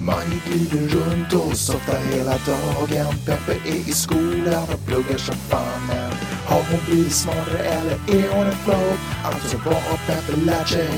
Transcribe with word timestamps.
Mange 0.00 0.40
glider 0.46 0.88
runt 0.88 1.32
och 1.32 1.56
softar 1.56 1.98
hela 2.12 2.34
dagen. 2.46 3.14
Peppe 3.26 3.52
är 3.52 3.88
i 3.88 3.92
skolan 3.92 4.62
och 4.72 4.86
pluggar 4.86 5.18
som 5.18 5.34
fan. 5.34 5.86
Men 5.88 6.12
har 6.46 6.62
hon 6.70 6.80
blivit 6.86 7.12
smartare 7.12 7.58
eller 7.58 7.92
är 7.92 8.28
hon 8.32 8.46
en 8.46 8.56
flow? 8.56 8.92
Alltså 9.24 9.56
vad 9.64 9.74
har 9.74 9.98
Peppe 10.06 10.40
lärt 10.40 10.68
sig 10.68 10.90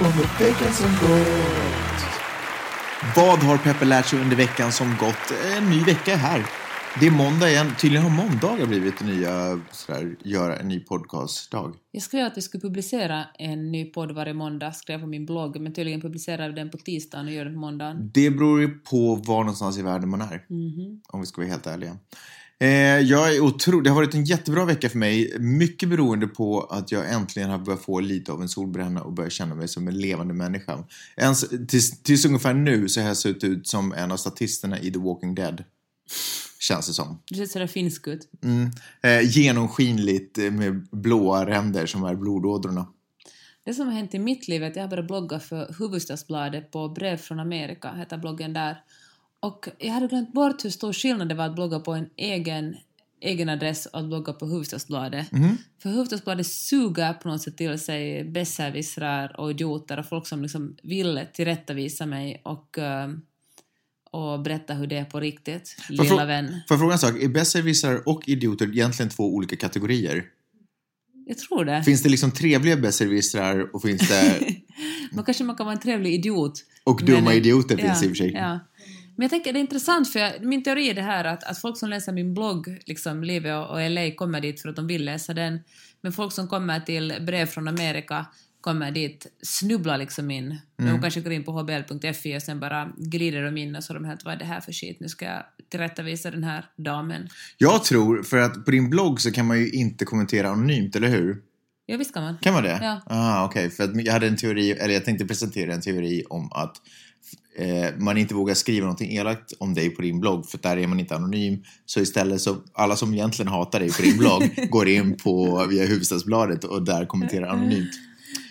under 0.00 0.44
veckan 0.44 0.72
som 0.72 1.08
gått? 1.08 2.04
Vad 3.16 3.38
har 3.38 3.56
Peppe 3.56 3.84
lärt 3.84 4.06
sig 4.06 4.20
under 4.20 4.36
veckan 4.36 4.72
som 4.72 4.96
gått? 5.00 5.32
En 5.56 5.70
ny 5.70 5.84
vecka 5.84 6.12
är 6.12 6.16
här. 6.16 6.59
Det 6.98 7.06
är 7.06 7.10
måndag 7.10 7.50
igen. 7.50 7.66
Tydligen 7.80 8.04
har 8.04 8.10
måndagar 8.10 8.66
blivit 8.66 8.98
det 8.98 9.04
nya, 9.04 9.60
sådär, 9.72 10.16
göra 10.24 10.56
en 10.56 10.68
ny 10.68 10.80
podcastdag. 10.80 11.72
Jag 11.90 12.02
skrev 12.02 12.26
att 12.26 12.36
vi 12.36 12.42
skulle 12.42 12.60
publicera 12.60 13.24
en 13.38 13.72
ny 13.72 13.84
podd 13.84 14.12
varje 14.12 14.34
måndag, 14.34 14.72
skrev 14.72 15.00
på 15.00 15.06
min 15.06 15.26
blogg, 15.26 15.60
men 15.60 15.72
tydligen 15.72 16.00
publicerar 16.00 16.48
vi 16.48 16.54
den 16.54 16.70
på 16.70 16.78
tisdagen 16.78 17.26
och 17.26 17.32
gör 17.32 17.44
den 17.44 17.54
på 17.54 17.60
måndagen. 17.60 18.10
Det 18.14 18.30
beror 18.30 18.60
ju 18.60 18.68
på 18.68 19.14
var 19.14 19.38
någonstans 19.38 19.78
i 19.78 19.82
världen 19.82 20.08
man 20.08 20.20
är. 20.20 20.46
Mhm. 20.48 21.00
Om 21.08 21.20
vi 21.20 21.26
ska 21.26 21.40
vara 21.40 21.50
helt 21.50 21.66
ärliga. 21.66 21.96
Eh, 22.60 22.68
jag 22.98 23.34
är 23.36 23.40
otrolig. 23.40 23.84
Det 23.84 23.90
har 23.90 23.96
varit 23.96 24.14
en 24.14 24.24
jättebra 24.24 24.64
vecka 24.64 24.88
för 24.88 24.98
mig. 24.98 25.36
Mycket 25.38 25.88
beroende 25.88 26.26
på 26.26 26.60
att 26.60 26.92
jag 26.92 27.12
äntligen 27.12 27.50
har 27.50 27.58
börjat 27.58 27.82
få 27.82 28.00
lite 28.00 28.32
av 28.32 28.42
en 28.42 28.48
solbränna 28.48 29.02
och 29.02 29.12
börjat 29.12 29.32
känna 29.32 29.54
mig 29.54 29.68
som 29.68 29.88
en 29.88 29.98
levande 29.98 30.34
människa. 30.34 30.84
Ens, 31.16 31.48
tills, 31.68 32.02
tills 32.02 32.24
ungefär 32.24 32.54
nu 32.54 32.88
så 32.88 33.00
har 33.00 33.08
jag 33.08 33.16
sett 33.16 33.44
ut 33.44 33.68
som 33.68 33.92
en 33.92 34.12
av 34.12 34.16
statisterna 34.16 34.80
i 34.80 34.92
The 34.92 34.98
Walking 34.98 35.34
Dead. 35.34 35.64
Känns 36.60 36.86
det 36.86 36.92
som. 36.92 37.22
Du 37.28 37.34
ser 37.34 37.46
sådär 37.46 37.66
finsk 37.66 38.08
ut. 38.08 38.30
Mm. 38.42 38.70
Eh, 39.02 39.30
genomskinligt 39.30 40.38
eh, 40.38 40.50
med 40.50 40.88
blåa 40.90 41.46
ränder 41.46 41.86
som 41.86 42.04
är 42.04 42.14
blodådrorna. 42.14 42.86
Det 43.64 43.74
som 43.74 43.86
har 43.86 43.94
hänt 43.94 44.14
i 44.14 44.18
mitt 44.18 44.48
liv 44.48 44.62
är 44.62 44.66
att 44.70 44.76
jag 44.76 44.82
har 44.82 44.88
börjat 44.88 45.06
blogga 45.06 45.40
för 45.40 45.74
Hufvudstadsbladet 45.78 46.70
på 46.70 46.88
Brev 46.88 47.16
från 47.16 47.40
Amerika, 47.40 47.92
heter 47.92 48.18
bloggen 48.18 48.52
där. 48.52 48.82
Och 49.40 49.68
jag 49.78 49.92
hade 49.92 50.06
glömt 50.06 50.32
bort 50.32 50.64
hur 50.64 50.70
stor 50.70 50.92
skillnad 50.92 51.28
det 51.28 51.34
var 51.34 51.46
att 51.46 51.54
blogga 51.54 51.80
på 51.80 51.92
en 51.92 52.08
egen, 52.16 52.76
egen 53.20 53.48
adress 53.48 53.86
och 53.86 54.00
att 54.00 54.06
blogga 54.06 54.32
på 54.32 54.46
Hufvudstadsbladet. 54.46 55.32
Mhm. 55.32 55.56
För 55.82 55.88
Hufvudstadsbladet 55.88 56.46
suger 56.46 57.12
på 57.12 57.28
något 57.28 57.42
sätt 57.42 57.56
till 57.56 57.78
sig 57.78 58.24
besserwissrar 58.24 59.40
och 59.40 59.50
idioter 59.50 59.98
och 59.98 60.06
folk 60.06 60.26
som 60.26 60.42
liksom 60.42 60.76
vill 60.82 61.26
tillrättavisa 61.32 62.06
mig 62.06 62.40
och, 62.44 62.78
eh, 62.78 63.08
och 64.10 64.40
berätta 64.42 64.74
hur 64.74 64.86
det 64.86 64.96
är 64.96 65.04
på 65.04 65.20
riktigt, 65.20 65.76
lilla 65.88 66.26
vän. 66.26 66.46
Får 66.48 66.74
jag 66.74 66.78
fråga 66.78 66.92
en 66.92 66.98
sak? 66.98 67.22
Är 67.22 67.28
besserwissrar 67.28 68.08
och 68.08 68.28
idioter 68.28 68.66
egentligen 68.66 69.10
två 69.10 69.34
olika 69.34 69.56
kategorier? 69.56 70.24
Jag 71.26 71.38
tror 71.38 71.64
det. 71.64 71.82
Finns 71.84 72.02
det 72.02 72.08
liksom 72.08 72.30
trevliga 72.30 72.76
besserwissrar 72.76 73.74
och 73.74 73.82
finns 73.82 74.08
det... 74.08 74.54
Men 75.12 75.24
kanske 75.24 75.44
man 75.44 75.56
kan 75.56 75.66
vara 75.66 75.76
en 75.76 75.82
trevlig 75.82 76.14
idiot. 76.14 76.52
Och 76.84 77.04
dumma 77.04 77.20
Men- 77.20 77.32
idioter 77.32 77.78
ja, 77.78 77.84
finns 77.84 78.02
i 78.02 78.06
och 78.06 78.10
för 78.10 78.14
sig. 78.14 78.32
Ja. 78.32 78.60
Men 79.16 79.24
jag 79.24 79.30
tänker 79.30 79.52
det 79.52 79.58
är 79.58 79.60
intressant 79.60 80.12
för 80.12 80.18
jag, 80.18 80.44
min 80.44 80.62
teori 80.62 80.90
är 80.90 80.94
det 80.94 81.02
här 81.02 81.24
att, 81.24 81.44
att 81.44 81.60
folk 81.60 81.78
som 81.78 81.88
läser 81.88 82.12
min 82.12 82.34
blogg, 82.34 82.78
liksom 82.86 83.24
Livet 83.24 83.56
och, 83.56 83.70
och 83.70 83.90
LA, 83.90 84.10
kommer 84.10 84.40
dit 84.40 84.62
för 84.62 84.68
att 84.68 84.76
de 84.76 84.86
vill 84.86 85.04
läsa 85.04 85.34
den. 85.34 85.58
Men 86.00 86.12
folk 86.12 86.32
som 86.32 86.48
kommer 86.48 86.80
till 86.80 87.14
brev 87.26 87.46
från 87.46 87.68
Amerika 87.68 88.26
kommer 88.60 88.90
dit, 88.90 89.26
snubblar 89.42 89.98
liksom 89.98 90.30
in. 90.30 90.58
Mm. 90.80 90.92
De 90.92 91.00
kanske 91.00 91.20
går 91.20 91.32
in 91.32 91.44
på 91.44 91.52
hbl.fi 91.52 92.36
och 92.36 92.42
sen 92.42 92.60
bara 92.60 92.92
glider 92.96 93.42
de 93.42 93.56
in 93.56 93.76
och 93.76 93.84
så 93.84 93.92
de 93.94 94.04
helt 94.04 94.24
vad 94.24 94.34
är 94.34 94.38
det 94.38 94.44
här 94.44 94.60
för 94.60 94.72
skit, 94.72 94.96
nu 95.00 95.08
ska 95.08 95.24
jag 95.24 95.42
tillrättavisa 95.70 96.30
den 96.30 96.44
här 96.44 96.64
damen. 96.76 97.28
Jag 97.58 97.84
tror, 97.84 98.22
för 98.22 98.36
att 98.36 98.64
på 98.64 98.70
din 98.70 98.90
blogg 98.90 99.20
så 99.20 99.32
kan 99.32 99.46
man 99.46 99.58
ju 99.58 99.70
inte 99.70 100.04
kommentera 100.04 100.50
anonymt, 100.50 100.96
eller 100.96 101.08
hur? 101.08 101.36
Ja 101.86 101.96
visst 101.96 102.14
kan 102.14 102.22
man. 102.22 102.38
Kan 102.38 102.54
man 102.54 102.62
det? 102.62 102.78
Ja. 102.82 103.00
Ah, 103.06 103.44
Okej, 103.44 103.70
för 103.70 103.84
att 103.84 104.04
jag 104.04 104.12
hade 104.12 104.26
en 104.26 104.36
teori, 104.36 104.70
eller 104.70 104.94
jag 104.94 105.04
tänkte 105.04 105.26
presentera 105.26 105.74
en 105.74 105.80
teori 105.80 106.24
om 106.28 106.52
att 106.52 106.76
eh, 107.58 107.98
man 107.98 108.18
inte 108.18 108.34
vågar 108.34 108.54
skriva 108.54 108.84
någonting 108.84 109.12
elakt 109.12 109.52
om 109.58 109.74
dig 109.74 109.90
på 109.90 110.02
din 110.02 110.20
blogg 110.20 110.50
för 110.50 110.58
där 110.58 110.76
är 110.76 110.86
man 110.86 111.00
inte 111.00 111.16
anonym. 111.16 111.62
Så 111.86 112.00
istället 112.00 112.40
så, 112.40 112.56
alla 112.72 112.96
som 112.96 113.14
egentligen 113.14 113.52
hatar 113.52 113.80
dig 113.80 113.92
på 113.92 114.02
din 114.02 114.18
blogg 114.18 114.42
går 114.70 114.88
in 114.88 115.16
på 115.16 115.66
via 115.66 115.82
Hufvudstadsbladet 115.82 116.64
och 116.64 116.82
där 116.82 117.06
kommenterar 117.06 117.46
anonymt. 117.46 118.09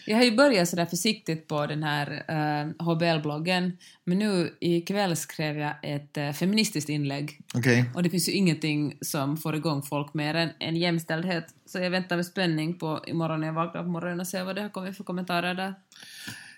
Jag 0.09 0.17
har 0.17 0.23
ju 0.23 0.35
börjat 0.35 0.69
sådär 0.69 0.85
försiktigt 0.85 1.47
på 1.47 1.65
den 1.65 1.83
här 1.83 2.11
uh, 2.11 2.85
HBL-bloggen, 2.85 3.77
men 4.03 4.19
nu 4.19 4.57
ikväll 4.59 5.15
skrev 5.15 5.57
jag 5.57 5.73
ett 5.83 6.17
uh, 6.17 6.31
feministiskt 6.31 6.89
inlägg. 6.89 7.39
Okej. 7.53 7.91
Och 7.95 8.03
det 8.03 8.09
finns 8.09 8.29
ju 8.29 8.31
ingenting 8.31 8.97
som 9.01 9.37
får 9.37 9.55
igång 9.55 9.83
folk 9.83 10.13
mer 10.13 10.33
än, 10.33 10.49
än 10.59 10.75
jämställdhet. 10.75 11.45
Så 11.65 11.79
jag 11.79 11.89
väntar 11.89 12.15
med 12.15 12.25
spänning 12.25 12.77
på 12.77 13.03
imorgon 13.07 13.39
när 13.39 13.47
jag 13.47 13.53
vaknar 13.53 13.83
på 13.83 13.89
morgonen 13.89 14.19
och 14.19 14.27
ser 14.27 14.43
vad 14.43 14.55
det 14.55 14.61
har 14.61 14.69
kommit 14.69 14.97
för 14.97 15.03
kommentarer 15.03 15.53
där. 15.53 15.73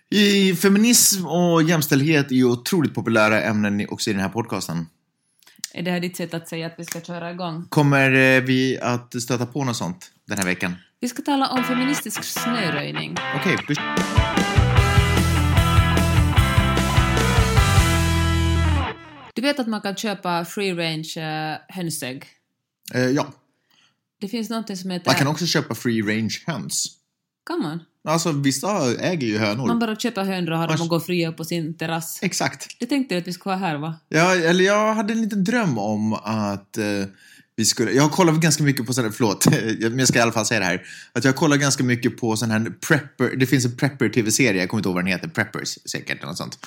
I 0.09 0.55
feminism 0.55 1.27
och 1.27 1.63
jämställdhet 1.63 2.31
är 2.31 2.35
ju 2.35 2.45
otroligt 2.45 2.93
populära 2.93 3.41
ämnen 3.41 3.87
också 3.89 4.09
i 4.09 4.13
den 4.13 4.21
här 4.21 4.29
podcasten. 4.29 4.85
Är 5.73 5.81
det 5.81 5.91
här 5.91 5.99
ditt 5.99 6.17
sätt 6.17 6.33
att 6.33 6.47
säga 6.47 6.67
att 6.67 6.75
vi 6.77 6.85
ska 6.85 7.01
köra 7.01 7.31
igång? 7.31 7.65
Kommer 7.69 8.11
eh, 8.11 8.41
vi 8.41 8.79
att 8.81 9.21
stöta 9.21 9.45
på 9.45 9.63
något 9.63 9.77
sånt 9.77 10.11
den 10.27 10.37
här 10.37 10.45
veckan? 10.45 10.75
Vi 11.03 11.07
ska 11.07 11.21
tala 11.21 11.47
om 11.47 11.63
feministisk 11.63 12.23
snöröjning. 12.23 13.17
Okej, 13.35 13.57
då... 13.67 13.73
Du 19.33 19.41
vet 19.41 19.59
att 19.59 19.67
man 19.67 19.81
kan 19.81 19.95
köpa 19.95 20.45
free 20.45 20.73
range 20.73 21.13
uh, 21.17 21.57
hönsägg? 21.67 22.25
Eh, 22.93 23.01
ja, 23.01 23.33
Det 24.21 24.27
finns 24.27 24.49
någonting 24.49 24.77
som 24.77 24.89
heter... 24.89 25.09
man 25.09 25.15
kan 25.15 25.27
också 25.27 25.45
köpa 25.45 25.75
free 25.75 26.01
range 26.01 26.43
höns. 26.47 26.97
Kan 27.45 27.61
man? 27.61 27.79
Alltså 28.07 28.31
vissa 28.31 28.95
äger 28.99 29.27
ju 29.27 29.37
hönor. 29.37 29.67
Man 29.67 29.79
bara 29.79 29.95
köper 29.95 30.23
hönor 30.23 30.51
och 30.51 30.57
har 30.57 30.67
dem 30.67 30.77
Vars- 30.77 30.81
och 30.81 30.89
går 30.89 30.99
fria 30.99 31.31
på 31.31 31.45
sin 31.45 31.77
terrass. 31.77 32.19
Exakt. 32.21 32.79
Det 32.79 32.85
tänkte 32.85 33.15
jag 33.15 33.21
att 33.21 33.27
vi 33.27 33.33
skulle 33.33 33.55
ha 33.55 33.59
här 33.59 33.77
va? 33.77 33.99
Ja, 34.09 34.35
eller 34.35 34.63
jag 34.63 34.93
hade 34.93 35.13
en 35.13 35.21
liten 35.21 35.43
dröm 35.43 35.77
om 35.77 36.13
att 36.13 36.77
eh, 36.77 36.85
vi 37.61 37.65
skulle... 37.65 37.91
Jag 37.91 38.03
har 38.03 38.09
kollat 38.09 38.35
ganska 38.35 38.63
mycket 38.63 38.85
på 38.85 38.93
sådana... 38.93 39.13
Förlåt, 39.13 39.45
men 39.81 39.99
jag 39.99 40.07
ska 40.07 40.19
i 40.19 40.21
alla 40.21 40.31
fall 40.31 40.45
säga 40.45 40.59
det 40.59 40.65
här. 40.65 40.81
Att 41.13 41.23
jag 41.23 41.35
kollar 41.35 41.57
ganska 41.57 41.83
mycket 41.83 42.17
på 42.17 42.37
sån 42.37 42.51
här 42.51 42.73
prepper... 42.87 43.35
Det 43.35 43.45
finns 43.45 43.65
en 43.65 43.75
prepper-tv-serie, 43.75 44.61
jag 44.61 44.69
kommer 44.69 44.79
inte 44.79 44.89
ihåg 44.89 44.95
vad 44.95 45.03
den 45.03 45.11
heter. 45.11 45.27
Preppers 45.27 45.77
säkert, 45.85 46.17
eller 46.17 46.27
något 46.27 46.37
sånt. 46.37 46.59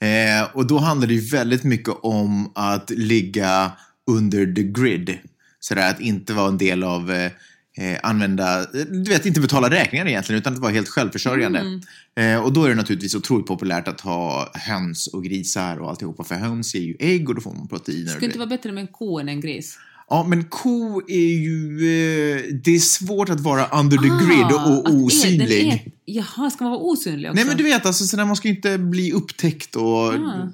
Eh, 0.00 0.56
och 0.56 0.66
då 0.66 0.78
handlar 0.78 1.08
det 1.08 1.14
ju 1.14 1.30
väldigt 1.30 1.64
mycket 1.64 1.94
om 2.02 2.52
att 2.54 2.90
ligga 2.90 3.72
under 4.10 4.54
the 4.54 4.62
grid. 4.62 5.18
Sådär 5.60 5.90
att 5.90 6.00
inte 6.00 6.32
vara 6.32 6.48
en 6.48 6.58
del 6.58 6.84
av... 6.84 7.12
Eh, 7.12 7.32
eh, 7.78 7.98
använda, 8.02 8.66
du 8.72 9.10
vet, 9.10 9.26
inte 9.26 9.40
betala 9.40 9.70
räkningar 9.70 10.06
egentligen, 10.06 10.40
utan 10.40 10.52
att 10.52 10.58
vara 10.58 10.72
helt 10.72 10.88
självförsörjande. 10.88 11.80
Eh, 12.16 12.44
och 12.44 12.52
då 12.52 12.64
är 12.64 12.68
det 12.68 12.74
naturligtvis 12.74 13.14
otroligt 13.14 13.46
populärt 13.46 13.88
att 13.88 14.00
ha 14.00 14.52
höns 14.54 15.06
och 15.06 15.24
grisar 15.24 15.76
och 15.76 15.90
alltihopa, 15.90 16.24
för 16.24 16.34
höns 16.34 16.74
är 16.74 16.78
ju 16.78 16.96
ägg 16.98 17.28
och 17.28 17.34
då 17.34 17.40
får 17.40 17.52
man 17.54 17.68
proteiner. 17.68 18.10
Skulle 18.10 18.26
inte 18.26 18.34
det- 18.34 18.38
vara 18.38 18.48
bättre 18.48 18.72
med 18.72 18.80
en 18.80 18.88
ko 18.88 19.18
än 19.18 19.28
en 19.28 19.40
gris? 19.40 19.78
Ja, 20.10 20.26
men 20.28 20.44
ko 20.44 21.02
är 21.08 21.32
ju... 21.34 21.76
Eh, 21.78 22.42
det 22.64 22.70
är 22.74 22.78
svårt 22.78 23.28
att 23.28 23.40
vara 23.40 23.66
under 23.80 23.96
the 23.96 24.08
Ah, 24.10 24.18
grid 24.26 24.46
att 24.56 24.66
och 24.66 24.88
är- 24.88 24.92
den 24.92 25.02
osynlig. 25.04 25.68
är- 25.68 25.92
Jaha, 26.04 26.50
ska 26.50 26.64
man 26.64 26.70
vara 26.70 26.80
osynlig 26.82 27.30
också? 27.30 27.34
Nej, 27.36 27.44
men 27.44 27.56
du 27.56 27.62
vet, 27.64 27.86
alltså, 27.86 28.04
sådär, 28.04 28.24
man 28.24 28.36
ska 28.36 28.48
ju 28.48 28.54
inte 28.54 28.78
bli 28.78 29.12
upptäckt 29.12 29.76
och... 29.76 29.84
Ah. 30.14 30.48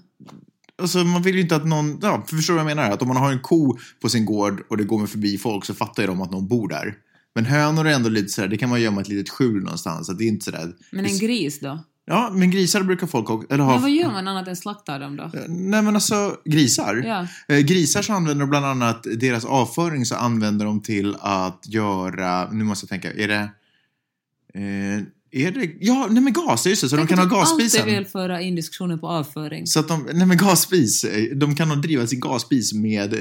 Alltså, 0.83 0.99
man 0.99 1.23
vill 1.23 1.35
ju 1.35 1.41
inte 1.41 1.57
att 1.57 1.67
någon... 1.67 1.99
Ja, 2.03 2.25
förstår 2.27 2.55
du 2.55 2.61
vad 2.63 2.71
jag 2.71 2.77
menar? 2.77 2.91
Att 2.91 3.03
om 3.03 3.09
man 3.09 3.17
har 3.17 3.33
en 3.33 3.41
ko 3.41 3.79
på 4.03 4.09
sin 4.09 4.25
gård 4.25 4.63
och 4.71 4.77
det 4.77 4.85
går 4.85 5.07
förbi 5.07 5.39
folk 5.39 5.65
så 5.65 5.75
fattar 5.75 6.03
ju 6.03 6.07
de 6.07 6.21
att 6.23 6.31
någon 6.31 6.49
bor 6.49 6.69
där. 6.69 6.95
Men 7.35 7.45
hönor 7.45 7.87
är 7.87 7.91
ändå 7.93 8.09
lite 8.09 8.29
sådär, 8.29 8.49
det 8.49 8.57
kan 8.57 8.69
man 8.71 8.81
gömma 8.83 9.01
ett 9.01 9.09
litet 9.09 9.29
skjul 9.31 9.63
någonstans. 9.63 10.09
Att 10.11 10.19
det 10.19 10.25
är 10.25 10.29
inte 10.29 10.45
sådär... 10.45 10.73
Men 10.91 11.05
en 11.05 11.19
gris 11.19 11.61
då? 11.61 11.85
Ja, 12.07 12.31
men 12.35 12.51
grisar 12.51 12.83
brukar 12.83 13.07
folk 13.07 13.31
också... 13.31 13.55
Eller 13.55 13.65
ha... 13.65 13.73
Men 13.73 13.83
vad 13.83 13.91
gör 13.91 14.11
man 14.11 14.29
annat 14.29 14.49
än 14.49 14.57
slaktar 14.57 15.01
dem 15.01 15.17
då? 15.17 15.31
Nej, 15.49 15.83
men 15.83 15.95
alltså 15.95 16.37
grisar. 16.45 17.03
Ja. 17.07 17.27
Eh, 17.55 17.61
Grisar 17.61 18.03
så 18.03 18.13
använder 18.13 18.41
de 18.41 18.51
bland 18.51 18.67
annat 18.67 19.07
deras 19.17 19.45
avföring 19.45 20.07
så 20.07 20.15
använder 20.15 20.67
de 20.67 20.83
till 20.83 21.17
att 21.21 21.65
göra, 21.69 22.51
nu 22.51 22.65
måste 22.65 22.85
jag 22.85 22.89
tänka, 23.03 23.13
är 23.13 23.29
det... 23.29 23.51
Eh, 24.55 25.03
är 25.37 25.51
det, 25.51 25.71
ja, 25.81 26.09
nej 26.11 26.23
men 26.23 26.33
gas, 26.33 26.67
just 26.67 26.83
det, 26.83 26.89
så 26.89 26.97
de 26.97 27.07
kan 27.07 27.19
ha 27.19 27.27
gasspisen. 27.27 27.81
Alltid 27.81 27.95
vill 27.95 28.07
föra 28.07 28.41
in 28.41 28.55
diskussionen 28.55 28.99
på 28.99 29.09
avföring. 29.09 29.67
Så 29.67 29.81
att 29.81 29.89
de, 29.89 30.09
nej 30.13 30.27
men 30.27 30.37
gasspis, 30.37 31.05
eh, 31.05 31.37
de 31.37 31.55
kan 31.55 31.69
nog 31.69 31.83
driva 31.83 32.07
sin 32.07 32.21
gasspis 32.21 32.73
med, 32.73 33.19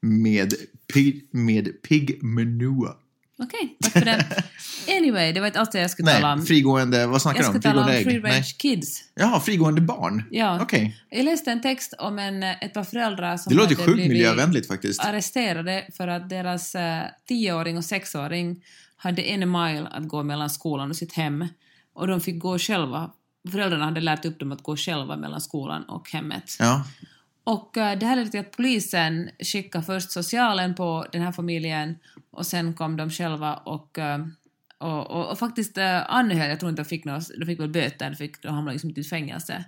med, 0.00 0.54
pig, 0.94 1.28
med 1.30 1.82
pig 1.82 2.22
manure. 2.22 2.90
Okej, 3.42 3.76
tack 3.82 3.92
för 3.92 4.04
det. 4.04 4.26
Anyway, 4.98 5.32
det 5.32 5.40
var 5.40 5.46
inte 5.46 5.60
allt 5.60 5.74
jag 5.74 5.90
skulle 5.90 6.12
tala 6.12 6.26
Nej, 6.34 6.40
om. 6.40 6.46
frigående, 6.46 7.06
vad 7.06 7.14
Jag 7.14 7.22
snackar 7.22 7.38
du 7.38 7.44
ska 7.44 7.54
om? 7.54 7.60
tala 7.60 7.80
om 7.82 7.86
Frigående 7.88 8.10
free 8.10 8.16
ägg? 8.16 8.24
range 8.24 8.34
Nej. 8.40 8.54
kids. 8.58 9.04
Jaha, 9.14 9.40
frigående 9.40 9.80
barn? 9.80 10.24
Ja. 10.30 10.58
Okej. 10.62 10.96
Jag 11.10 11.24
läste 11.24 11.50
en 11.52 11.62
text 11.62 11.94
om 11.98 12.18
en, 12.18 12.42
ett 12.42 12.74
par 12.74 12.84
föräldrar 12.84 13.36
som 13.36 13.50
Det 13.50 13.56
låter 13.56 13.74
hade 13.74 13.84
sjukt 13.86 13.94
blivit 13.94 14.12
miljövänligt 14.12 14.68
faktiskt. 14.68 15.04
arresterade 15.04 15.84
för 15.96 16.08
att 16.08 16.28
deras 16.28 16.74
eh, 16.74 17.02
tioåring 17.28 17.76
och 17.76 17.84
sexåring 17.84 18.64
hade 18.96 19.22
en 19.22 19.50
mile 19.50 19.86
att 19.92 20.08
gå 20.08 20.22
mellan 20.22 20.50
skolan 20.50 20.90
och 20.90 20.96
sitt 20.96 21.12
hem. 21.12 21.46
Och 21.94 22.06
de 22.06 22.20
fick 22.20 22.38
gå 22.38 22.58
själva. 22.58 23.10
Föräldrarna 23.52 23.84
hade 23.84 24.00
lärt 24.00 24.24
upp 24.24 24.38
dem 24.38 24.52
att 24.52 24.62
gå 24.62 24.76
själva 24.76 25.16
mellan 25.16 25.40
skolan 25.40 25.82
och 25.82 26.10
hemmet. 26.10 26.56
Ja. 26.58 26.84
Och 27.44 27.76
eh, 27.76 27.98
det 27.98 28.06
här 28.06 28.16
ledde 28.16 28.30
till 28.30 28.40
att 28.40 28.50
polisen 28.56 29.30
skickade 29.52 29.84
först 29.84 30.10
socialen 30.10 30.74
på 30.74 31.06
den 31.12 31.22
här 31.22 31.32
familjen 31.32 31.96
och 32.32 32.46
sen 32.46 32.74
kom 32.74 32.96
de 32.96 33.10
själva 33.10 33.54
och, 33.54 33.98
eh, 33.98 34.26
och, 34.78 35.10
och, 35.10 35.30
och 35.30 35.38
faktiskt 35.38 35.78
uh, 35.78 36.12
anhöll, 36.12 36.48
jag 36.48 36.60
tror 36.60 36.70
inte 36.70 36.82
de 36.82 36.88
fick 36.88 37.04
något, 37.04 37.30
de 37.38 37.46
fick 37.46 37.60
väl 37.60 37.68
böter, 37.68 38.10
de, 38.10 38.16
fick, 38.16 38.42
de 38.42 38.54
hamnade 38.54 38.72
liksom 38.74 38.90
inte 38.90 39.00
i 39.00 39.04
fängelse. 39.04 39.64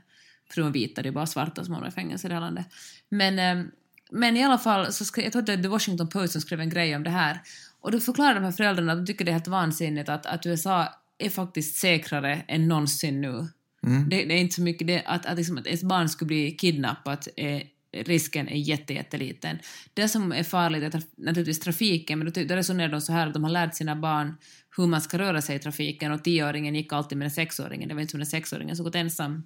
Frun 0.51 0.73
vita, 0.73 1.03
det 1.03 1.09
är 1.09 1.13
bara 1.13 1.27
svarta 1.27 1.65
som 1.65 1.75
håller 1.75 1.89
i 1.89 1.91
fängelse 1.91 2.27
i 2.27 2.29
det 2.29 2.35
här 2.35 2.41
landet. 2.41 2.67
Men, 3.09 3.39
eh, 3.39 3.65
men 4.11 4.37
i 4.37 4.45
alla 4.45 4.59
fall, 4.59 4.93
så 4.93 5.05
skrev, 5.05 5.25
jag 5.25 5.33
tror 5.33 5.43
att 5.43 5.47
det 5.47 5.53
är 5.53 5.63
The 5.63 5.69
Washington 5.69 6.09
Post 6.09 6.33
som 6.33 6.41
skrev 6.41 6.61
en 6.61 6.71
grej 6.71 6.97
om 6.97 7.03
det 7.03 7.11
här. 7.11 7.41
Och 7.81 7.91
då 7.93 8.01
förklarar 8.01 8.35
de 8.35 8.45
här 8.45 8.53
föräldrarna 8.53 8.93
att 8.93 8.99
de 8.99 9.07
tycker 9.07 9.25
det 9.25 9.31
är 9.31 9.33
helt 9.33 9.49
vansinnigt 9.49 10.09
att, 10.09 10.27
att 10.27 10.47
USA 10.47 10.89
är 11.19 11.31
faktiskt 11.31 11.77
säkrare 11.77 12.45
än 12.49 12.69
någonsin 12.69 13.21
nu. 13.21 13.49
Mm. 13.87 14.09
Det, 14.09 14.25
det 14.25 14.35
är 14.35 14.39
inte 14.39 14.55
så 14.55 14.63
mycket 14.63 14.87
det 14.87 15.03
att, 15.07 15.27
att, 15.27 15.37
liksom, 15.37 15.59
att 15.59 15.67
ens 15.67 15.83
barn 15.83 16.09
skulle 16.09 16.27
bli 16.27 16.51
kidnappat. 16.51 17.29
Eh, 17.37 17.63
risken 18.03 18.49
är 18.49 18.57
jätte, 18.57 18.95
jätteliten. 18.95 19.59
Det 19.95 20.09
som 20.09 20.33
är 20.33 20.43
farligt 20.43 20.83
är 20.83 20.91
traf 20.91 21.05
naturligtvis 21.17 21.61
trafiken, 21.61 22.19
men 22.19 22.33
då, 22.33 22.57
resonerar 22.57 22.89
de 22.89 23.01
så 23.01 23.13
här 23.13 23.27
att 23.27 23.35
de 23.35 23.45
har 23.45 23.51
lärt 23.51 23.75
sina 23.75 23.97
barn 23.97 24.35
hur 24.77 24.87
man 24.87 25.01
ska 25.01 25.19
röra 25.19 25.43
sig 25.43 25.57
i 25.57 25.59
trafiken 25.59 26.13
och 26.13 26.25
tioåringen 26.25 26.75
gick 26.75 26.93
alltid 26.93 27.19
med 27.19 27.25
den 27.25 27.31
sexåringen, 27.31 27.89
det 27.89 27.95
var 27.95 28.01
inte 28.01 28.11
som 28.11 28.21
den 28.21 28.27
sexåringen 28.27 28.77
som 28.77 28.85
gått 28.85 28.95
ensam. 28.95 29.43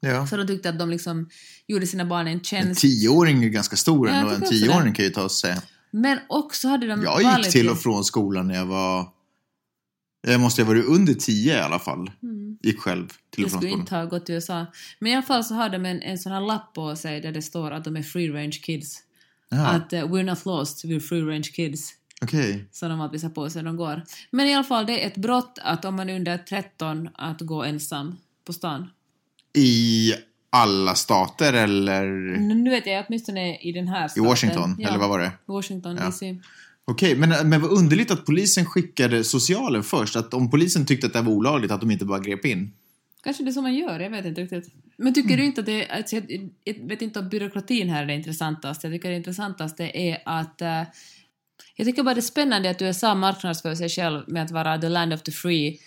Ja. 0.00 0.26
Så 0.26 0.36
de 0.36 0.46
tyckte 0.46 0.68
att 0.68 0.78
de 0.78 0.90
liksom 0.90 1.28
gjorde 1.66 1.86
sina 1.86 2.04
barn 2.04 2.26
en 2.26 2.32
En 2.32 2.44
tjänst. 2.44 2.80
tioåring 2.80 3.44
är 3.44 3.48
ganska 3.48 3.76
stor 3.76 4.08
Ja, 4.08 4.14
ändå. 4.14 4.30
En 4.34 4.42
tioåring 4.42 4.94
kan 4.94 5.04
ju 5.04 5.10
ta 5.10 5.28
sig. 5.28 5.56
Men 5.90 6.18
också 6.28 6.68
hade 6.68 6.86
de 6.86 7.02
Jag 7.02 7.38
gick 7.38 7.52
till 7.52 7.68
och 7.68 7.78
från 7.78 8.04
skolan 8.04 8.48
när 8.48 8.54
jag 8.54 8.66
var... 8.66 9.06
Jag 10.22 10.40
måste 10.40 10.62
ha 10.62 10.66
varit 10.68 10.84
under 10.84 11.14
tio 11.14 11.54
i 11.56 11.60
alla 11.60 11.78
fall. 11.78 12.10
Gick 12.62 12.78
själv 12.80 13.08
till 13.08 13.16
Jag 13.42 13.44
och 13.44 13.50
från 13.50 13.60
skulle 13.60 13.70
skolan. 13.70 13.80
inte 13.80 13.96
ha 13.96 14.04
gått 14.04 14.26
till 14.26 14.34
USA. 14.34 14.66
Men 14.98 15.12
i 15.12 15.14
alla 15.14 15.22
fall 15.22 15.44
så 15.44 15.54
har 15.54 15.68
de 15.68 15.86
en, 15.86 16.02
en 16.02 16.18
sån 16.18 16.32
här 16.32 16.40
lapp 16.40 16.74
på 16.74 16.96
sig 16.96 17.20
där 17.20 17.32
det 17.32 17.42
står 17.42 17.70
att 17.70 17.84
de 17.84 17.96
är 17.96 18.02
free 18.02 18.28
range 18.30 18.50
kids. 18.62 18.98
Ja, 19.48 19.66
Att 19.66 19.92
uh, 19.92 19.98
we're 19.98 20.22
not 20.22 20.44
lost, 20.46 20.84
we're 20.84 21.00
free 21.00 21.20
range 21.22 21.42
kids. 21.52 21.90
okej. 22.22 22.68
Så 22.72 22.88
de 22.88 23.00
alltid 23.00 23.22
har 23.22 23.30
på 23.30 23.50
sig 23.50 23.62
de 23.62 23.76
går. 23.76 24.02
Men 24.30 24.46
i 24.46 24.54
alla 24.54 24.64
fall, 24.64 24.86
det 24.86 25.02
är 25.02 25.06
ett 25.06 25.16
brott 25.16 25.58
att 25.62 25.84
om 25.84 25.94
man 25.96 26.10
är 26.10 26.16
under 26.16 26.38
13 26.38 27.08
att 27.14 27.40
gå 27.40 27.62
ensam 27.64 28.16
på 28.46 28.52
stan. 28.52 28.90
I 29.56 30.12
alla 30.50 30.94
stater 30.94 31.52
eller 31.52 32.04
Nu 32.38 32.70
vet 32.70 32.86
jag 32.86 33.04
åtminstone 33.08 33.56
i 33.58 33.72
den 33.72 33.88
här 33.88 34.06
i 34.06 34.08
staten. 34.08 34.24
Washington? 34.24 34.76
Ja, 34.78 34.88
Eller 34.88 34.98
vad 34.98 35.08
var 35.08 35.18
det? 35.18 35.32
Washington 35.46 35.96
Ja. 35.96 36.06
DC. 36.06 36.36
Okej, 36.84 37.16
men, 37.16 37.48
men 37.48 37.60
vad 37.60 37.70
underligt 37.70 38.10
att 38.10 38.26
polisen 38.26 38.66
skickade 38.66 39.24
socialen 39.24 39.82
först. 39.82 40.16
Att 40.16 40.34
om 40.34 40.50
polisen 40.50 40.86
tyckte 40.86 41.06
att 41.06 41.12
det 41.12 41.20
var 41.20 41.32
olagligt, 41.32 41.70
att 41.70 41.80
de 41.80 41.90
inte 41.90 42.04
bara 42.04 42.18
grep 42.18 42.44
in. 42.44 42.72
Kanske 43.22 43.42
det 43.42 43.50
är 43.50 43.52
så 43.52 43.62
man 43.62 43.74
gör, 43.74 44.00
jag 44.00 44.10
vet 44.10 44.24
inte 44.24 44.40
riktigt. 44.40 44.74
Men 44.96 45.14
tycker 45.14 45.36
du 45.36 45.44
inte 45.44 45.60
att 45.60 45.66
det 45.66 45.88
alltså, 45.88 46.16
jag, 46.16 46.50
jag 46.64 46.88
vet 46.88 47.02
inte 47.02 47.18
om 47.18 47.28
byråkratin 47.28 47.88
här 47.88 48.02
är 48.02 48.06
det 48.06 48.14
intressantaste. 48.14 48.86
Jag 48.86 48.94
tycker 48.94 49.10
det 49.10 49.16
intressantaste 49.16 49.98
är 49.98 50.22
att 50.24 50.62
eh, 50.62 50.82
jag 51.76 51.86
tycker 51.86 52.02
bara 52.02 52.14
det 52.14 52.18
är 52.18 52.22
spännande 52.22 52.70
att 52.70 52.82
USA 52.82 53.14
marknadsför 53.14 53.74
sig 53.74 53.88
själv 53.88 54.24
med 54.26 54.42
att 54.42 54.50
vara 54.50 54.78
the 54.78 54.88
land 54.88 55.12
of 55.12 55.22
the 55.22 55.32
free, 55.32 55.78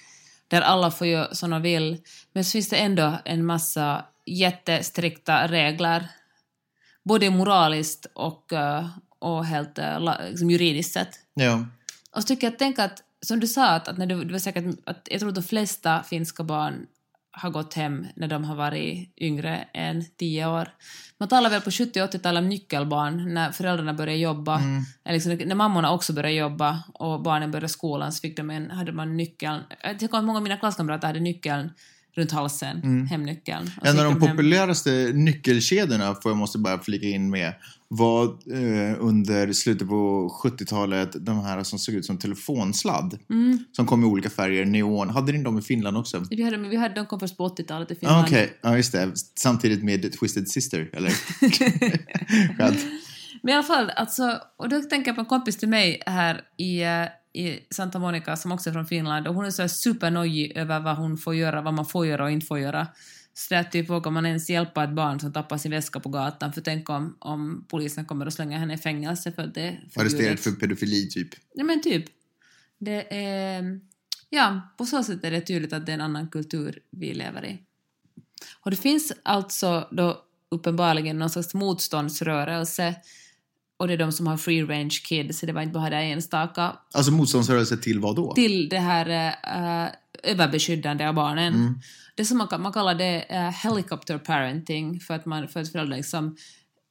där 0.47 0.62
alla 0.62 0.92
får 0.92 1.07
göra 1.07 1.33
som 1.33 1.50
de 1.50 1.62
vill. 1.62 1.97
Men 2.33 2.45
så 2.45 2.51
finns 2.51 2.69
det 2.69 2.77
ändå 2.77 3.13
en 3.25 3.45
massa 3.45 4.06
jättestrikta 4.25 5.47
regler, 5.47 6.07
både 7.03 7.30
moraliskt 7.30 8.06
och, 8.13 8.53
eh, 8.53 8.88
och 9.25 9.45
helt 9.45 9.80
eh, 9.80 10.00
liksom 10.30 10.50
juridiskt 10.50 10.94
sett. 10.94 11.19
Ja. 11.33 11.66
Och 12.12 12.22
så 12.22 12.27
tycker 12.27 12.48
jag 12.48 12.60
tänk 12.60 12.80
att, 12.80 13.04
som 13.25 13.39
du 13.39 13.48
sa, 13.48 13.68
att, 13.68 13.88
att 13.88 13.98
när 13.98 14.06
du, 14.06 14.24
du 14.24 14.31
var 14.31 14.39
säkert 14.39 14.66
att 14.86 15.07
jag 15.12 15.19
tror 15.19 15.30
att 15.30 15.36
de 15.36 15.44
flesta 15.44 16.04
finska 16.04 16.44
barn 16.44 16.86
har 17.31 17.50
gått 17.50 17.74
hem 17.74 18.07
när 18.16 18.27
de 18.27 18.44
har 18.44 18.56
varit 18.56 19.13
yngre 19.18 19.68
än 19.74 20.06
tio 20.18 20.48
år. 20.48 20.69
Man 21.18 21.30
talar 21.30 21.50
väl 21.50 21.62
på 21.62 21.72
70 21.72 22.01
och 22.01 22.10
80-talet 22.10 22.42
om 22.42 22.50
nyckelbarn, 22.50 23.33
när 23.33 23.51
föräldrarna 23.51 23.94
började 23.94 24.19
jobba, 24.19 24.62
eller 25.04 25.13
liksom, 25.13 25.48
när 25.48 25.56
mammorna 25.56 25.92
också 25.92 26.13
började 26.13 26.36
jobba 26.36 26.83
och 26.94 27.21
barnen 27.21 27.51
började 27.51 27.69
skolan 27.69 28.12
så 28.12 28.21
fick 28.21 28.38
de 28.38 28.50
en, 28.50 28.71
hade 28.71 28.92
man 28.92 29.18
nyckeln, 29.18 29.62
jag 29.83 30.00
tycker 30.00 30.18
att 30.18 30.24
många 30.24 30.38
av 30.38 30.44
mina 30.44 30.57
klasskamrater 30.57 31.07
hade 31.07 31.19
nyckeln 31.19 31.71
runt 32.16 32.32
halsen, 32.32 33.08
hemnyckeln. 33.08 33.72
Och 33.82 33.88
så 33.88 33.94
En 33.94 34.00
av 34.00 34.06
de 34.06 34.22
hem. 34.22 34.32
populäraste 34.32 35.12
nyckelkedjorna, 35.14 36.16
får 36.16 36.32
jag 36.32 36.38
måste 36.38 36.58
bara 36.58 36.80
flika 36.80 37.08
in 37.08 37.30
med, 37.30 37.54
var 37.88 38.24
eh, 38.26 38.96
under 39.00 39.54
slutet 39.54 39.88
på 39.88 40.30
70-talet 40.44 41.26
de 41.26 41.40
här 41.40 41.64
som 41.64 41.80
såg 41.80 41.96
ut 41.96 42.06
som 42.06 42.18
telefonsladd. 42.18 43.20
Mm. 43.30 43.60
Som 43.72 43.86
kom 43.86 44.04
i 44.04 44.06
olika 44.06 44.30
färger, 44.30 44.66
neon. 44.66 45.10
Hade 45.10 45.32
ni 45.32 45.44
dem 45.44 45.60
i 45.60 45.62
Finland 45.62 45.98
också? 45.98 46.24
Vi 46.30 46.44
hade, 46.44 46.58
vi 46.58 46.76
hade, 46.76 46.96
de 46.96 47.06
kom 47.06 47.20
först 47.20 47.38
på 47.38 47.48
80-talet 47.48 47.92
i 47.92 47.94
Ah, 47.94 47.98
Finland. 48.00 48.26
Okej, 48.26 48.58
ja 48.62 48.78
just 48.78 48.92
det. 48.92 49.12
Samtidigt 49.40 49.84
med 49.84 50.20
Twisted 50.20 50.48
Sister, 50.50 50.90
eller? 50.94 51.10
Skönt. 52.58 52.86
Men 53.42 53.52
i 53.54 53.56
alla 53.56 53.64
fall, 53.64 53.90
alltså, 53.90 54.40
och 54.58 54.70
då 54.70 54.82
tänker 54.82 55.10
jag 55.10 55.16
på 55.16 55.22
en 55.22 55.26
kompis 55.26 55.58
till 55.58 55.70
mig 55.70 56.02
här 56.06 56.42
i, 56.58 56.82
eh, 56.84 57.04
i 57.36 57.68
Santa 57.70 58.00
Monica 58.00 58.36
som 58.36 58.52
också 58.52 58.70
är 58.70 58.74
från 58.74 58.86
Finland 58.86 59.28
och 59.28 59.36
hon 59.36 59.46
är 59.46 59.52
så 59.52 59.68
supernojig 59.68 60.58
över 60.58 60.80
vad 60.80 60.98
hon 60.98 61.18
får 61.18 61.36
göra, 61.36 61.62
vad 61.62 61.74
man 61.74 61.86
får 61.86 62.06
göra 62.06 62.24
och 62.24 62.32
inte 62.32 62.46
får 62.46 62.60
göra. 62.60 62.88
Så 63.34 63.54
det 63.54 63.56
är 63.56 63.64
typ, 63.64 63.90
vågar 63.90 64.12
man 64.12 64.26
ens 64.26 64.50
hjälpa 64.50 64.84
ett 64.84 64.90
barn 64.90 65.20
som 65.20 65.34
tappar 65.34 65.58
sin 65.58 65.72
väska 65.72 66.00
på 66.00 66.10
gatan? 66.10 66.54
För 66.54 66.62
tänk 66.62 66.90
om, 66.90 67.18
om 67.20 67.66
polisen 67.70 68.06
kommer 68.06 68.26
och 68.26 68.34
slänger 68.34 68.60
henne 68.60 68.74
i 68.74 68.78
fängelse 68.78 69.32
för 69.32 69.44
att 69.44 69.54
det 69.54 69.62
är 69.62 69.72
Arresterad 69.72 70.12
förbjudet. 70.12 70.40
för 70.40 70.52
pedofili, 70.52 71.10
typ. 71.10 71.30
Ja 71.54 71.64
men 71.64 71.82
typ. 71.82 72.06
Det 72.78 73.16
är... 73.16 73.80
Ja, 74.30 74.62
på 74.78 74.86
så 74.86 75.04
sätt 75.04 75.24
är 75.24 75.31
det 75.31 75.42
tydligt 75.42 75.74
att 75.74 75.86
det 75.86 75.92
är 75.92 75.94
en 75.94 76.02
annan 76.02 76.28
kultur 76.28 76.80
vi 76.90 77.14
lever 77.14 77.46
i. 77.46 77.60
Och 78.62 78.72
det 78.72 78.78
finns 78.78 79.14
alltså 79.24 79.88
då 79.92 80.22
uppenbarligen 80.50 81.20
någon 81.20 81.30
slags 81.30 81.54
motståndsrörelse 81.54 82.96
och 83.77 83.88
det 83.88 83.94
är 83.94 83.98
de 83.98 84.12
som 84.12 84.27
har 84.27 84.38
free 84.38 84.63
range 84.63 85.00
kids, 85.04 85.39
så 85.39 85.45
det 85.45 85.54
var 85.54 85.62
inte 85.62 85.74
bara 85.74 85.89
det 85.89 85.95
enstaka, 85.95 86.75
Alltså 86.94 87.12
motståndsrörelse 87.12 87.77
till 87.77 88.00
vad 88.00 88.16
då? 88.16 88.33
till 88.33 88.69
det 88.69 88.80
här 88.80 89.07
uh, 89.86 89.89
överbeskyddande 90.24 91.07
av 91.07 91.13
barnen. 91.13 91.54
Mm. 91.54 91.80
Det 92.16 92.25
som 92.25 92.38
man, 92.38 92.48
man 92.60 92.74
kallar 92.74 92.95
det 92.95 93.22
eh, 93.30 93.50
helicopter 93.50 94.18
parenting, 94.18 95.00
för 95.00 95.13
att, 95.13 95.25
man, 95.25 95.48
för 95.48 95.60
att 95.60 95.72
föräldrar 95.72 95.98
liksom 95.98 96.36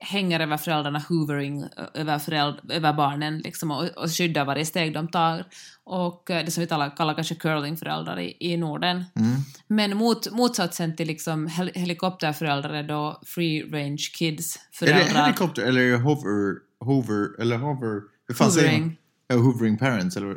hänger 0.01 0.41
över 0.41 0.57
föräldrarna, 0.57 1.03
hoovering 1.09 1.65
över, 1.95 2.19
föräld, 2.19 2.57
över 2.69 2.93
barnen 2.93 3.39
liksom, 3.39 3.71
och, 3.71 3.85
och 3.85 4.11
skyddar 4.11 4.45
varje 4.45 4.65
steg 4.65 4.95
de 4.95 5.09
tar. 5.09 5.45
Och 5.85 6.23
det 6.27 6.51
som 6.51 6.61
vi 6.61 6.67
talar, 6.67 6.97
kallar 6.97 7.15
kanske 7.15 7.35
curlingföräldrar 7.35 8.21
i, 8.21 8.37
i 8.41 8.57
Norden. 8.57 9.05
Mm. 9.17 9.37
Men 9.67 9.97
mot, 9.97 10.33
motsatsen 10.33 10.97
till 10.97 11.07
liksom 11.07 11.47
hel, 11.47 11.71
helikopterföräldrar 11.75 12.75
är 12.75 12.83
då 12.83 13.21
free 13.27 13.63
range 13.63 14.11
kids 14.19 14.57
Är 14.57 14.87
det 14.87 14.93
föräldrar. 14.93 15.25
helikopter 15.25 15.63
eller 15.63 15.99
hover, 15.99 16.55
hover, 16.81 17.41
eller 17.41 17.59
hover? 17.59 18.03
Hur 18.29 18.35
fan 18.35 18.53
säger 18.53 18.73
man? 18.73 18.81
Hovering. 18.81 18.99
Ja, 19.29 19.37
hovering 19.37 19.79
parents, 19.79 20.17
eller? 20.17 20.37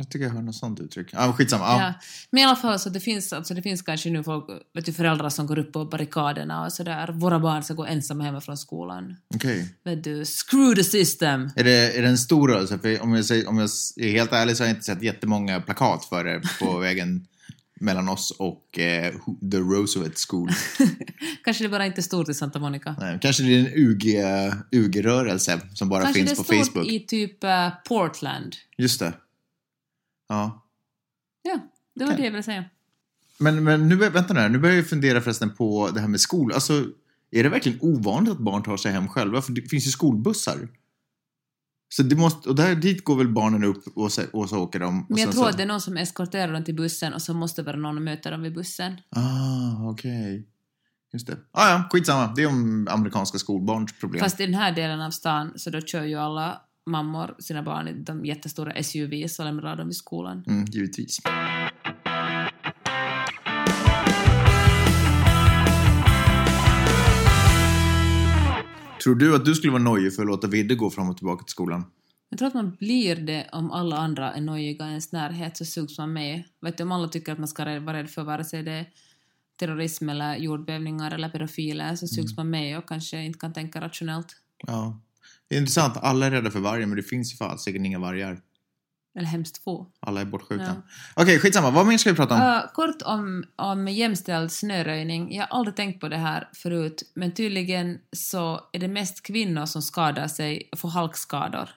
Jag 0.00 0.10
tycker 0.10 0.26
jag 0.26 0.32
hör 0.32 0.42
något 0.42 0.54
sånt 0.54 0.80
uttryck. 0.80 1.08
Ja, 1.12 1.32
skitsamma. 1.32 1.64
Ja. 1.64 1.80
Ja. 1.80 1.94
Men 2.30 2.42
i 2.42 2.44
alla 2.44 2.56
fall 2.56 2.78
så 2.78 2.88
det 2.88 3.00
finns, 3.00 3.32
alltså 3.32 3.54
det 3.54 3.62
finns 3.62 3.82
kanske 3.82 4.10
nu 4.10 4.24
folk, 4.24 4.44
vet 4.74 4.86
du, 4.86 4.92
föräldrar 4.92 5.28
som 5.28 5.46
går 5.46 5.58
upp 5.58 5.72
på 5.72 5.84
barrikaderna 5.84 6.64
och 6.64 6.72
sådär. 6.72 7.12
Våra 7.12 7.40
barn 7.40 7.62
ska 7.62 7.74
gå 7.74 7.84
ensamma 7.86 8.24
hemma 8.24 8.40
från 8.40 8.56
skolan. 8.56 9.16
Okej. 9.34 9.74
Vet 9.84 10.04
du, 10.04 10.24
screw 10.24 10.74
the 10.76 10.84
system! 10.84 11.50
Är 11.56 11.64
det, 11.64 11.98
är 11.98 12.02
det 12.02 12.08
en 12.08 12.18
stor 12.18 12.48
rörelse? 12.48 12.78
För 12.78 13.02
om 13.02 13.14
jag, 13.14 13.24
säger, 13.24 13.48
om 13.48 13.58
jag 13.58 13.70
är 13.96 14.12
helt 14.12 14.32
ärlig 14.32 14.56
så 14.56 14.62
har 14.62 14.68
jag 14.68 14.76
inte 14.76 14.84
sett 14.84 15.02
jättemånga 15.02 15.60
plakat 15.60 16.04
för 16.04 16.24
det 16.24 16.42
på 16.60 16.78
vägen 16.78 17.26
mellan 17.80 18.08
oss 18.08 18.30
och 18.30 18.78
eh, 18.78 19.14
The 19.50 19.58
Roosevelt 19.58 20.26
School. 20.28 20.50
Kanske 21.44 21.64
det 21.64 21.68
bara 21.68 21.86
inte 21.86 22.02
stort 22.02 22.28
i 22.28 22.34
Santa 22.34 22.58
Monica. 22.58 22.96
Nej, 23.00 23.18
kanske 23.22 23.42
det 23.42 23.54
är 23.54 23.58
en 23.58 23.72
UG, 23.74 24.04
UG-rörelse 24.72 25.60
som 25.74 25.88
bara 25.88 26.02
Kanske 26.02 26.22
det 26.22 26.26
finns 26.26 26.38
på 26.38 26.44
Facebook. 26.54 26.86
i 26.86 27.00
typ 27.00 27.44
eh, 27.44 27.70
Portland. 27.88 28.56
Just 28.76 29.00
det. 29.00 29.12
Ja. 30.28 30.64
Ja, 31.42 31.58
det 31.94 32.04
var 32.04 32.12
Okej. 32.12 32.16
det 32.16 32.24
jag 32.24 32.30
ville 32.30 32.42
säga. 32.42 32.64
Men, 33.38 33.64
men 33.64 33.88
nu, 33.88 33.96
vänta 33.96 34.34
nu 34.34 34.40
här, 34.40 34.48
nu 34.48 34.58
börjar 34.58 34.76
jag 34.76 34.88
fundera 34.88 35.20
förresten 35.20 35.54
på 35.54 35.90
det 35.94 36.00
här 36.00 36.08
med 36.08 36.20
skol. 36.20 36.52
Alltså, 36.52 36.84
är 37.30 37.42
det 37.42 37.48
verkligen 37.48 37.78
ovanligt 37.82 38.32
att 38.32 38.38
barn 38.38 38.62
tar 38.62 38.76
sig 38.76 38.92
hem 38.92 39.08
själva? 39.08 39.42
För 39.42 39.52
det 39.52 39.68
finns 39.68 39.86
ju 39.86 39.90
skolbussar. 39.90 40.68
Så 41.88 42.02
det 42.02 42.16
måste, 42.16 42.48
och 42.48 42.54
där, 42.54 42.74
dit 42.74 43.04
går 43.04 43.16
väl 43.16 43.28
barnen 43.28 43.64
upp 43.64 43.84
och 43.94 44.12
så, 44.12 44.22
och 44.32 44.48
så 44.48 44.58
åker 44.58 44.80
de. 44.80 45.02
Och 45.02 45.10
Men 45.10 45.18
jag 45.18 45.32
tror 45.32 45.48
att 45.48 45.56
det 45.56 45.62
är 45.62 45.66
någon 45.66 45.80
som 45.80 45.96
eskorterar 45.96 46.52
dem 46.52 46.64
till 46.64 46.74
bussen 46.74 47.14
och 47.14 47.22
så 47.22 47.34
måste 47.34 47.62
vara 47.62 47.76
någon 47.76 47.96
och 47.96 48.02
möta 48.02 48.30
dem 48.30 48.42
vid 48.42 48.54
bussen. 48.54 49.00
Ah, 49.10 49.90
okej. 49.90 50.48
Just 51.12 51.26
det. 51.26 51.36
Ah, 51.50 51.70
ja, 51.70 51.88
skitsamma. 51.90 52.32
Det 52.36 52.42
är 52.42 52.46
om 52.46 52.88
amerikanska 52.90 53.38
skolbarns 53.38 53.98
problem. 54.00 54.20
Fast 54.20 54.40
i 54.40 54.46
den 54.46 54.54
här 54.54 54.72
delen 54.72 55.00
av 55.00 55.10
stan 55.10 55.52
så 55.56 55.70
då 55.70 55.80
kör 55.80 56.04
ju 56.04 56.14
alla 56.14 56.60
mammor 56.86 57.34
sina 57.38 57.62
barn 57.62 57.88
i 57.88 57.92
de 57.92 58.24
jättestora 58.24 58.82
SUVs 58.82 59.38
och 59.38 59.44
lämnar 59.44 59.76
dem 59.76 59.86
vid 59.86 59.96
skolan. 59.96 60.44
Mm, 60.46 60.64
givetvis. 60.64 61.20
Tror 69.08 69.16
du 69.16 69.34
att 69.34 69.44
du 69.44 69.54
skulle 69.54 69.72
vara 69.72 69.82
nojig 69.82 70.14
för 70.14 70.22
att 70.22 70.28
låta 70.28 70.46
Vidde 70.46 70.74
gå 70.74 70.90
fram 70.90 71.10
och 71.10 71.16
tillbaka 71.16 71.44
till 71.44 71.50
skolan? 71.50 71.84
Jag 72.28 72.38
tror 72.38 72.48
att 72.48 72.54
man 72.54 72.76
blir 72.78 73.16
det 73.16 73.48
om 73.52 73.70
alla 73.70 73.96
andra 73.96 74.32
är 74.32 74.40
nojiga 74.40 74.86
i 74.86 74.88
ens 74.88 75.12
närhet 75.12 75.56
så 75.56 75.64
sugs 75.64 75.98
man 75.98 76.12
med. 76.12 76.42
Vet 76.60 76.76
du, 76.76 76.82
om 76.82 76.92
alla 76.92 77.08
tycker 77.08 77.32
att 77.32 77.38
man 77.38 77.48
ska 77.48 77.64
vara 77.80 77.98
rädd 77.98 78.10
för 78.10 78.24
vare 78.24 78.44
sig 78.44 78.62
det 78.62 78.72
är 78.72 78.86
terrorism 79.58 80.08
eller 80.08 80.36
jordbävningar 80.36 81.14
eller 81.14 81.28
pedofiler 81.28 81.96
så 81.96 82.06
sugs 82.06 82.36
man 82.36 82.50
med 82.50 82.78
och 82.78 82.88
kanske 82.88 83.24
inte 83.24 83.38
kan 83.38 83.52
tänka 83.52 83.80
rationellt. 83.80 84.36
Ja. 84.66 85.00
Det 85.48 85.56
är 85.56 85.60
intressant. 85.60 85.96
Alla 85.96 86.26
är 86.26 86.30
rädda 86.30 86.50
för 86.50 86.60
vargen, 86.60 86.88
men 86.88 86.96
det 86.96 87.02
finns 87.02 87.32
ju 87.32 87.36
fan 87.36 87.58
säkert 87.58 87.86
inga 87.86 87.98
vargar. 87.98 88.40
Eller 89.18 89.28
hemskt 89.28 89.64
få. 89.64 89.86
Alla 90.00 90.20
är 90.20 90.24
bortskjutna. 90.24 90.82
Ja. 91.16 91.22
Okej, 91.22 91.38
skitsamma. 91.38 91.70
Vad 91.70 91.86
mer 91.86 91.98
ska 91.98 92.10
vi 92.10 92.16
prata 92.16 92.34
om? 92.34 92.40
Uh, 92.40 92.72
kort 92.74 93.02
om, 93.02 93.44
om 93.56 93.88
jämställd 93.88 94.52
snöröjning. 94.52 95.34
Jag 95.34 95.46
har 95.46 95.58
aldrig 95.58 95.76
tänkt 95.76 96.00
på 96.00 96.08
det 96.08 96.16
här 96.16 96.48
förut, 96.54 97.02
men 97.14 97.32
tydligen 97.34 97.98
så 98.16 98.60
är 98.72 98.78
det 98.78 98.88
mest 98.88 99.22
kvinnor 99.22 99.66
som 99.66 99.82
skadar 99.82 100.28
sig 100.28 100.68
och 100.72 100.78
får 100.78 100.88
halkskador. 100.88 101.68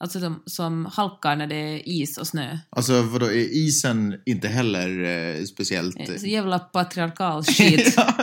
Alltså 0.00 0.18
de, 0.18 0.42
som 0.46 0.86
halkar 0.86 1.36
när 1.36 1.46
det 1.46 1.56
är 1.56 1.88
is 1.88 2.18
och 2.18 2.26
snö. 2.26 2.58
Alltså, 2.70 3.02
vadå, 3.02 3.26
är 3.26 3.56
isen 3.56 4.20
inte 4.26 4.48
heller 4.48 5.02
eh, 5.38 5.44
speciellt... 5.44 5.96
Eh, 6.00 6.16
Så 6.16 6.26
jävla 6.26 6.58
patriarkal 6.58 7.44
skit. 7.44 7.94
Ja. 7.96 8.14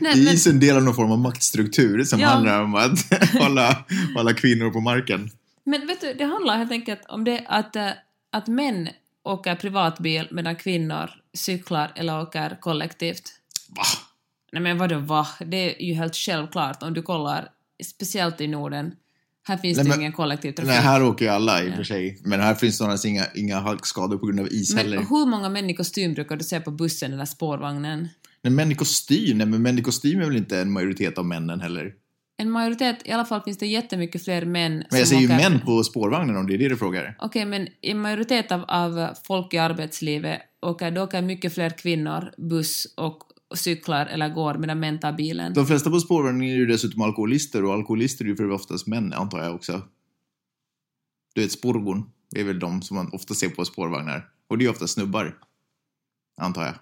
Nej, 0.00 0.16
men, 0.24 0.34
Isen 0.34 0.60
delar 0.60 0.80
någon 0.80 0.94
form 0.94 1.10
av 1.12 1.18
maktstruktur 1.18 2.04
som 2.04 2.20
Ja. 2.20 2.28
handlar 2.28 2.62
om 2.62 2.74
att 2.74 3.12
hålla, 3.40 3.84
hålla 4.14 4.32
kvinnor 4.34 4.70
på 4.70 4.80
marken. 4.80 5.30
Men 5.64 5.86
vet 5.86 6.00
du, 6.00 6.14
det 6.14 6.24
handlar 6.24 6.58
helt 6.58 6.70
enkelt 6.72 7.00
om 7.08 7.24
det 7.24 7.44
att, 7.48 7.76
eh, 7.76 7.90
att 8.32 8.46
män 8.48 8.88
åker 9.24 9.54
privatbil 9.54 10.28
medan 10.30 10.56
kvinnor 10.56 11.10
cyklar 11.34 11.92
eller 11.96 12.22
åker 12.22 12.56
kollektivt. 12.60 13.22
Va? 13.76 13.82
Nej 14.52 14.62
men 14.62 14.78
vadå 14.78 14.98
va? 14.98 15.26
Det 15.46 15.56
är 15.82 15.86
ju 15.86 15.94
helt 15.94 16.16
självklart 16.16 16.82
om 16.82 16.94
du 16.94 17.02
kollar, 17.02 17.48
speciellt 17.84 18.40
i 18.40 18.46
Norden. 18.46 18.94
Här 19.44 19.56
finns 19.56 19.76
Nej, 19.76 19.84
det 19.84 19.90
men- 19.90 20.00
ingen 20.00 20.12
kollektivtrafik. 20.12 20.68
Nej, 20.68 20.80
här 20.80 21.02
åker 21.02 21.24
ju 21.24 21.30
alla 21.30 21.62
i 21.64 21.70
och 21.70 21.74
för 21.74 21.84
sig. 21.84 22.20
Men 22.24 22.40
här 22.40 22.54
finns 22.54 22.80
någonsin 22.80 23.10
inga, 23.10 23.24
inga 23.34 23.60
halkskador 23.60 24.18
på 24.18 24.26
grund 24.26 24.40
av 24.40 24.46
is 24.52 24.74
Men 24.74 24.84
heller. 24.84 24.98
hur 24.98 25.26
många 25.26 25.48
män 25.48 25.70
i 25.70 25.74
kostym 25.74 26.14
brukar 26.14 26.36
du 26.36 26.44
se 26.44 26.60
på 26.60 26.70
bussen 26.70 27.12
eller 27.12 27.24
spårvagnen? 27.24 28.08
Nej, 28.42 28.52
män 28.52 28.72
i 28.72 28.74
kostym, 28.74 29.38
nej, 29.38 29.46
men 29.46 29.62
män 29.62 29.78
i 29.78 29.82
kostym 29.82 30.20
är 30.20 30.24
väl 30.24 30.36
inte 30.36 30.60
en 30.60 30.72
majoritet 30.72 31.18
av 31.18 31.26
männen 31.26 31.60
heller? 31.60 31.92
En 32.42 32.50
majoritet, 32.50 32.96
i 33.04 33.10
alla 33.12 33.24
fall 33.24 33.42
finns 33.42 33.58
det 33.58 33.66
jättemycket 33.66 34.24
fler 34.24 34.44
män 34.44 34.72
Men 34.72 34.84
jag 34.90 34.98
som 34.98 35.06
säger 35.06 35.20
ju 35.20 35.26
åker- 35.26 35.50
män 35.50 35.60
på 35.60 35.84
spårvagnen 35.84 36.36
om 36.36 36.46
det 36.46 36.54
är 36.54 36.58
det 36.58 36.68
du 36.68 36.76
frågar. 36.76 37.16
Okej, 37.18 37.44
men 37.44 37.68
i 37.80 37.94
majoritet 37.94 38.52
av, 38.52 38.64
av 38.68 39.08
folk 39.26 39.54
i 39.54 39.58
arbetslivet 39.58 40.40
åker, 40.62 40.90
då 40.90 41.02
åker 41.02 41.22
mycket 41.22 41.54
fler 41.54 41.70
kvinnor 41.70 42.32
buss 42.38 42.94
och 42.96 43.18
cyklar 43.54 44.06
eller 44.06 44.28
går 44.28 44.54
medan 44.54 44.80
män 44.80 45.00
tar 45.00 45.12
bilen. 45.12 45.54
De 45.54 45.66
flesta 45.66 45.90
på 45.90 46.00
spårvagnen 46.00 46.42
är 46.42 46.54
ju 46.54 46.66
dessutom 46.66 47.02
alkoholister 47.02 47.64
och 47.64 47.72
alkoholister 47.72 48.24
är 48.24 48.28
ju 48.28 48.36
för 48.36 48.50
oftast 48.50 48.86
män, 48.86 49.12
antar 49.12 49.42
jag 49.42 49.54
också. 49.54 49.82
Du 51.34 51.40
vet, 51.42 51.52
spårgon 51.52 52.10
är 52.36 52.44
väl 52.44 52.58
de 52.58 52.82
som 52.82 52.94
man 52.96 53.10
ofta 53.12 53.34
ser 53.34 53.48
på 53.48 53.64
spårvagnar. 53.64 54.28
Och 54.48 54.58
det 54.58 54.62
är 54.62 54.66
ju 54.66 54.70
ofta 54.70 54.86
snubbar. 54.86 55.38
Antar 56.40 56.64
jag. 56.64 56.74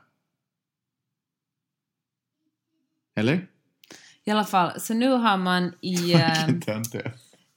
Eller? 3.16 3.49
I 4.24 4.30
alla 4.30 4.44
fall, 4.44 4.80
så 4.80 4.94
nu 4.94 5.08
har 5.10 5.36
man 5.36 5.72
i, 5.80 6.12
eh, 6.14 6.48
är. 6.66 7.12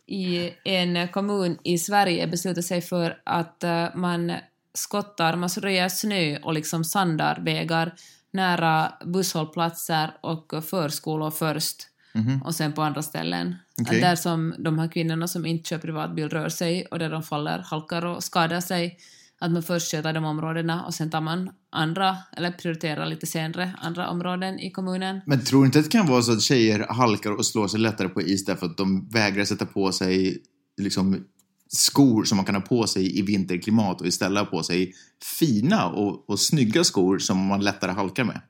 i 0.08 0.52
en 0.64 1.08
kommun 1.08 1.58
i 1.64 1.78
Sverige 1.78 2.28
beslutat 2.28 2.66
sig 2.66 2.82
för 2.82 3.18
att 3.24 3.64
eh, 3.64 3.88
man 3.96 4.34
skottar, 4.74 5.36
man 5.36 5.50
röjer 5.50 5.90
snö 5.90 6.38
och 6.44 6.54
liksom 6.54 6.84
sandar 6.84 7.40
vägar 7.42 7.94
nära 8.32 8.94
busshållplatser 9.06 10.18
och 10.22 10.54
förskolor 10.70 11.32
först 11.32 11.90
Mhm. 12.16 12.42
och 12.42 12.56
sen 12.56 12.74
på 12.74 12.82
andra 12.82 13.02
ställen. 13.02 13.56
Okej. 13.82 14.02
Där 14.02 14.16
som 14.16 14.56
de 14.58 14.80
här 14.80 14.88
kvinnorna 14.88 15.28
som 15.28 15.46
inte 15.46 15.70
kör 15.70 15.78
privatbil 15.78 16.30
rör 16.30 16.50
sig 16.50 16.86
och 16.86 17.00
där 17.00 17.10
de 17.10 17.24
faller, 17.24 17.60
halkar 17.60 18.06
och 18.06 18.24
skadar 18.24 18.60
sig. 18.60 18.98
Att 19.44 19.52
man 19.52 19.64
först 19.64 19.92
sköter 19.92 20.14
de 20.14 20.26
områdena 20.26 20.86
och 20.86 20.94
sen 20.94 21.10
tar 21.10 21.22
man 21.22 21.50
andra, 21.72 22.18
eller 22.38 22.52
prioriterar 22.52 23.06
lite 23.06 23.26
senare, 23.28 23.72
andra 23.82 24.10
områden 24.10 24.60
i 24.60 24.72
kommunen. 24.72 25.22
Men 25.26 25.44
tror 25.44 25.60
du 25.60 25.66
inte 25.66 25.80
att 25.80 25.86
det 25.86 25.92
kan 25.92 26.08
vara 26.08 26.22
så 26.22 26.32
att 26.32 26.42
tjejer 26.42 26.88
halkar 26.90 27.32
och 27.32 27.46
slår 27.46 27.68
sig 27.68 27.80
lättare 27.80 28.10
på 28.10 28.22
is 28.22 28.46
därför 28.46 28.66
att 28.66 28.78
de 28.78 29.10
vägrar 29.10 29.46
sätta 29.46 29.66
på 29.66 29.92
sig 29.92 30.38
liksom, 30.82 31.26
skor 31.68 32.24
som 32.24 32.36
man 32.36 32.46
kan 32.46 32.56
ha 32.56 32.62
på 32.62 32.88
sig 32.88 33.20
i 33.20 33.22
vinterklimat 33.22 34.02
och 34.02 34.08
istället 34.08 34.44
ha 34.44 34.46
på 34.46 34.64
sig 34.64 34.94
fina 35.40 35.90
och, 35.90 36.30
och 36.30 36.40
snygga 36.40 36.84
skor 36.84 37.18
som 37.20 37.46
man 37.46 37.62
lättare 37.62 37.92
halkar 37.92 38.24
med? 38.24 38.42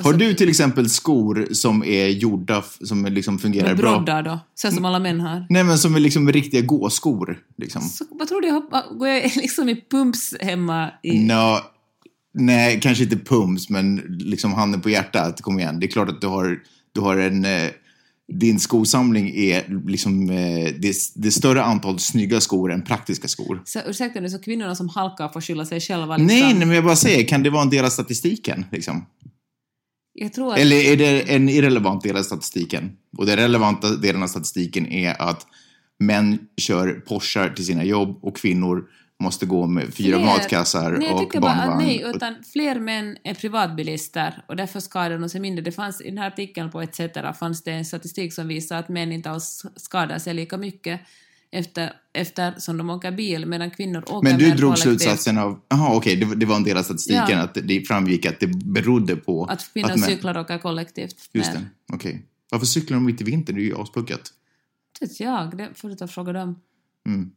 Har 0.00 0.12
Så- 0.12 0.18
du 0.18 0.34
till 0.34 0.48
exempel 0.48 0.90
skor 0.90 1.48
som 1.52 1.84
är 1.84 2.08
gjorda, 2.08 2.62
som 2.84 3.04
liksom 3.04 3.38
fungerar 3.38 3.68
Med 3.68 3.76
bra? 3.76 3.90
broddar 3.96 4.22
då, 4.22 4.38
så 4.54 4.70
som 4.70 4.84
alla 4.84 4.98
män 4.98 5.20
har. 5.20 5.46
Nej 5.50 5.64
men 5.64 5.78
som 5.78 5.94
är 5.94 6.00
liksom 6.00 6.32
riktiga 6.32 6.60
gåskor. 6.60 7.38
Liksom. 7.58 7.82
Så, 7.82 8.04
vad 8.10 8.28
tror 8.28 8.40
du, 8.40 8.46
jag 8.46 8.54
hoppar, 8.54 8.98
går 8.98 9.08
jag 9.08 9.22
liksom 9.36 9.68
i 9.68 9.84
pumps 9.90 10.34
hemma 10.40 10.90
i... 11.02 11.18
Nå, 11.18 11.60
nej, 12.34 12.80
kanske 12.82 13.04
inte 13.04 13.16
pums, 13.16 13.68
men 13.70 13.96
liksom 14.08 14.52
handen 14.52 14.80
på 14.80 14.90
hjärtat, 14.90 15.40
kom 15.42 15.58
igen. 15.58 15.80
Det 15.80 15.86
är 15.86 15.90
klart 15.90 16.08
att 16.08 16.20
du 16.20 16.26
har, 16.26 16.58
du 16.92 17.00
har 17.00 17.16
en... 17.16 17.44
Eh, 17.44 17.68
din 18.32 18.60
skosamling 18.60 19.28
är 19.36 19.88
liksom... 19.88 20.30
Eh, 20.30 20.68
det, 20.78 20.94
det 21.14 21.30
större 21.30 21.62
antal 21.62 21.98
snygga 21.98 22.40
skor 22.40 22.72
än 22.72 22.82
praktiska 22.82 23.28
skor. 23.28 23.62
Så 23.64 23.78
ursäkta 23.86 24.20
nu, 24.20 24.30
så 24.30 24.38
kvinnorna 24.38 24.74
som 24.74 24.88
halkar 24.88 25.28
får 25.28 25.40
skylla 25.40 25.64
sig 25.66 25.80
själva 25.80 26.16
liksom. 26.16 26.38
Nej, 26.38 26.54
nej, 26.54 26.66
men 26.66 26.70
jag 26.76 26.84
bara 26.84 26.96
säger, 26.96 27.24
kan 27.28 27.42
det 27.42 27.50
vara 27.50 27.62
en 27.62 27.70
del 27.70 27.84
av 27.84 27.88
statistiken? 27.90 28.64
Liksom? 28.72 29.06
Att... 30.20 30.58
Eller 30.58 30.76
är 30.76 30.96
det 30.96 31.34
en 31.34 31.48
irrelevant 31.48 32.02
del 32.02 32.16
av 32.16 32.22
statistiken? 32.22 32.96
Och 33.18 33.26
den 33.26 33.36
relevanta 33.36 33.90
delen 33.90 34.22
av 34.22 34.26
statistiken 34.26 34.92
är 34.92 35.22
att 35.22 35.46
män 35.98 36.38
kör 36.56 36.92
Porschar 36.92 37.48
till 37.48 37.66
sina 37.66 37.84
jobb 37.84 38.18
och 38.22 38.36
kvinnor 38.36 38.88
måste 39.22 39.46
gå 39.46 39.66
med 39.66 39.94
fyra 39.94 40.16
Fler- 40.16 40.26
matkassar 40.26 40.92
Nej, 40.92 41.08
jag 41.08 41.14
och 41.14 41.20
tycker 41.20 41.40
bara 41.40 41.56
barnvagn. 41.56 41.86
nej, 41.86 42.04
utan 42.14 42.34
fler 42.52 42.80
män 42.80 43.16
är 43.24 43.34
privatbilister 43.34 44.44
och 44.48 44.56
därför 44.56 44.80
skadar 44.80 45.18
de 45.18 45.28
sig 45.28 45.40
mindre. 45.40 45.64
Det 45.64 45.72
fanns 45.72 46.00
i 46.00 46.08
den 46.08 46.18
här 46.18 46.26
artikeln 46.26 46.70
på 46.70 46.82
ETC 46.82 47.00
fanns 47.38 47.62
det 47.62 47.72
en 47.72 47.84
statistik 47.84 48.32
som 48.34 48.48
visar 48.48 48.78
att 48.78 48.88
män 48.88 49.12
inte 49.12 49.30
alls 49.30 49.64
skadar 49.76 50.18
sig 50.18 50.34
lika 50.34 50.56
mycket 50.56 51.00
efter, 51.52 51.92
efter 52.12 52.54
som 52.58 52.76
de 52.76 52.90
åker 52.90 53.10
bil, 53.12 53.46
medan 53.46 53.70
kvinnor 53.70 54.04
åker 54.06 54.28
Men 54.30 54.38
du 54.38 54.48
mer 54.48 54.56
drog 54.56 54.70
kollektivt. 54.74 54.82
slutsatsen 55.00 55.38
av, 55.38 55.60
jaha 55.68 55.96
okej, 55.96 56.16
det, 56.16 56.34
det 56.34 56.46
var 56.46 56.56
en 56.56 56.62
del 56.64 56.76
av 56.76 56.82
statistiken 56.82 57.24
Ja. 57.30 57.38
att 57.38 57.54
det 57.54 57.80
framgick 57.88 58.26
att 58.26 58.40
det 58.40 58.46
berodde 58.46 59.16
på 59.16 59.44
Att 59.44 59.72
kvinnor 59.72 59.88
män- 59.88 59.98
cyklar 60.06 60.34
och 60.34 60.40
åker 60.44 60.58
kollektivt. 60.58 61.28
Just 61.32 61.52
det, 61.52 61.64
okej. 61.92 62.26
Varför 62.50 62.66
cyklar 62.66 62.94
de 62.96 63.04
mitt 63.06 63.20
i 63.20 63.24
vintern? 63.24 63.56
Det 63.56 63.62
är 63.62 63.64
ju 63.64 63.76
aspuckat. 63.80 64.32
Det 65.00 65.06
vet 65.06 65.20
jag, 65.20 65.56
det 65.56 65.70
får 65.74 65.88
du 65.88 65.94
ta 65.94 66.04
och 66.04 66.10
fråga 66.10 66.32
dem. 66.32 66.60
Mm. 67.06 67.30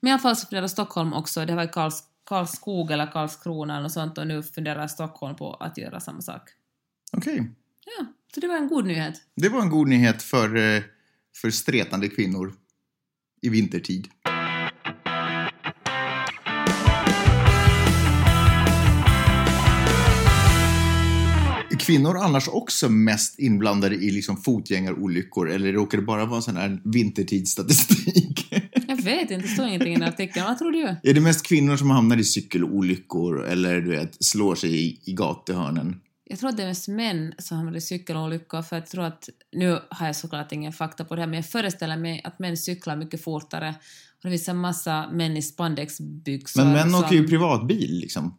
Men 0.00 0.08
i 0.08 0.12
alla 0.12 0.22
fall 0.22 0.36
så 0.36 0.46
funderar 0.46 0.66
Stockholm 0.68 1.12
också, 1.12 1.44
det 1.46 1.54
var 1.54 1.64
i 1.64 1.68
Karls, 1.68 2.02
Karlskog 2.28 2.90
eller 2.90 3.06
Karlskrona 3.12 3.80
något 3.80 3.92
sånt 3.92 4.18
och 4.18 4.26
nu 4.26 4.42
funderar 4.42 4.86
Stockholm 4.88 5.36
på 5.36 5.54
att 5.54 5.78
göra 5.78 6.00
samma 6.00 6.20
sak. 6.20 6.42
Okej. 7.12 7.50
Ja, 7.98 8.06
så 8.34 8.40
det 8.40 8.48
var 8.48 8.56
en 8.56 8.68
god 8.68 8.86
nyhet. 8.86 9.14
Det 9.36 9.48
var 9.48 9.60
en 9.62 9.70
god 9.70 9.88
nyhet 9.88 10.22
för, 10.22 10.56
eh, 10.76 10.82
för 11.36 11.50
stretande 11.50 12.08
kvinnor 12.08 12.52
i 13.42 13.48
vintertid. 13.48 14.08
Kvinnor 21.86 22.16
annars 22.16 22.48
också 22.48 22.88
mest 22.88 23.38
inblandade 23.38 23.94
i 23.94 24.10
liksom 24.10 24.36
fotgängarolyckor 24.36 25.50
eller 25.50 25.72
råkar 25.72 25.98
det 25.98 26.04
bara 26.04 26.24
vara 26.24 26.42
sån 26.42 26.56
här 26.56 26.80
vintertidsstatistik? 26.84 28.46
Jag 28.88 29.02
vet 29.02 29.20
inte, 29.20 29.36
det 29.36 29.48
står 29.48 29.66
ingenting 29.66 29.92
i 29.92 29.96
den 29.96 30.08
artikeln. 30.08 30.46
Vad 30.46 30.58
tror 30.58 30.72
du? 30.72 30.96
Är 31.10 31.14
det 31.14 31.20
mest 31.20 31.46
kvinnor 31.46 31.76
som 31.76 31.90
hamnar 31.90 32.16
i 32.16 32.24
cykelolyckor 32.24 33.46
eller 33.46 33.80
du 33.80 33.90
vet, 33.90 34.24
slår 34.24 34.54
sig 34.54 34.86
i, 34.86 35.00
i 35.04 35.12
gatuhörnen? 35.12 36.00
Jag 36.28 36.38
tror 36.38 36.50
att 36.50 36.56
det 36.56 36.62
är 36.62 36.66
mest 36.66 36.88
män 36.88 37.34
som 37.38 37.56
hamnar 37.56 37.76
i 37.76 37.80
cykelolyckor 37.80 38.62
för 38.62 38.76
jag 38.76 38.86
tror 38.86 39.04
att, 39.04 39.28
nu 39.52 39.80
har 39.90 40.06
jag 40.06 40.16
såklart 40.16 40.52
ingen 40.52 40.72
fakta 40.72 41.04
på 41.04 41.14
det 41.14 41.22
här, 41.22 41.26
men 41.26 41.36
jag 41.36 41.46
föreställer 41.46 41.96
mig 41.96 42.20
att 42.24 42.38
män 42.38 42.56
cyklar 42.56 42.96
mycket 42.96 43.24
fortare 43.24 43.68
och 44.16 44.22
det 44.22 44.30
finns 44.30 44.48
en 44.48 44.56
massa 44.56 45.08
män 45.12 45.36
i 45.36 45.42
spandexbyxor. 45.42 46.64
Men 46.64 46.72
män 46.72 46.90
som- 46.90 47.04
åker 47.04 47.14
ju 47.14 47.28
privatbil 47.28 47.98
liksom. 48.00 48.36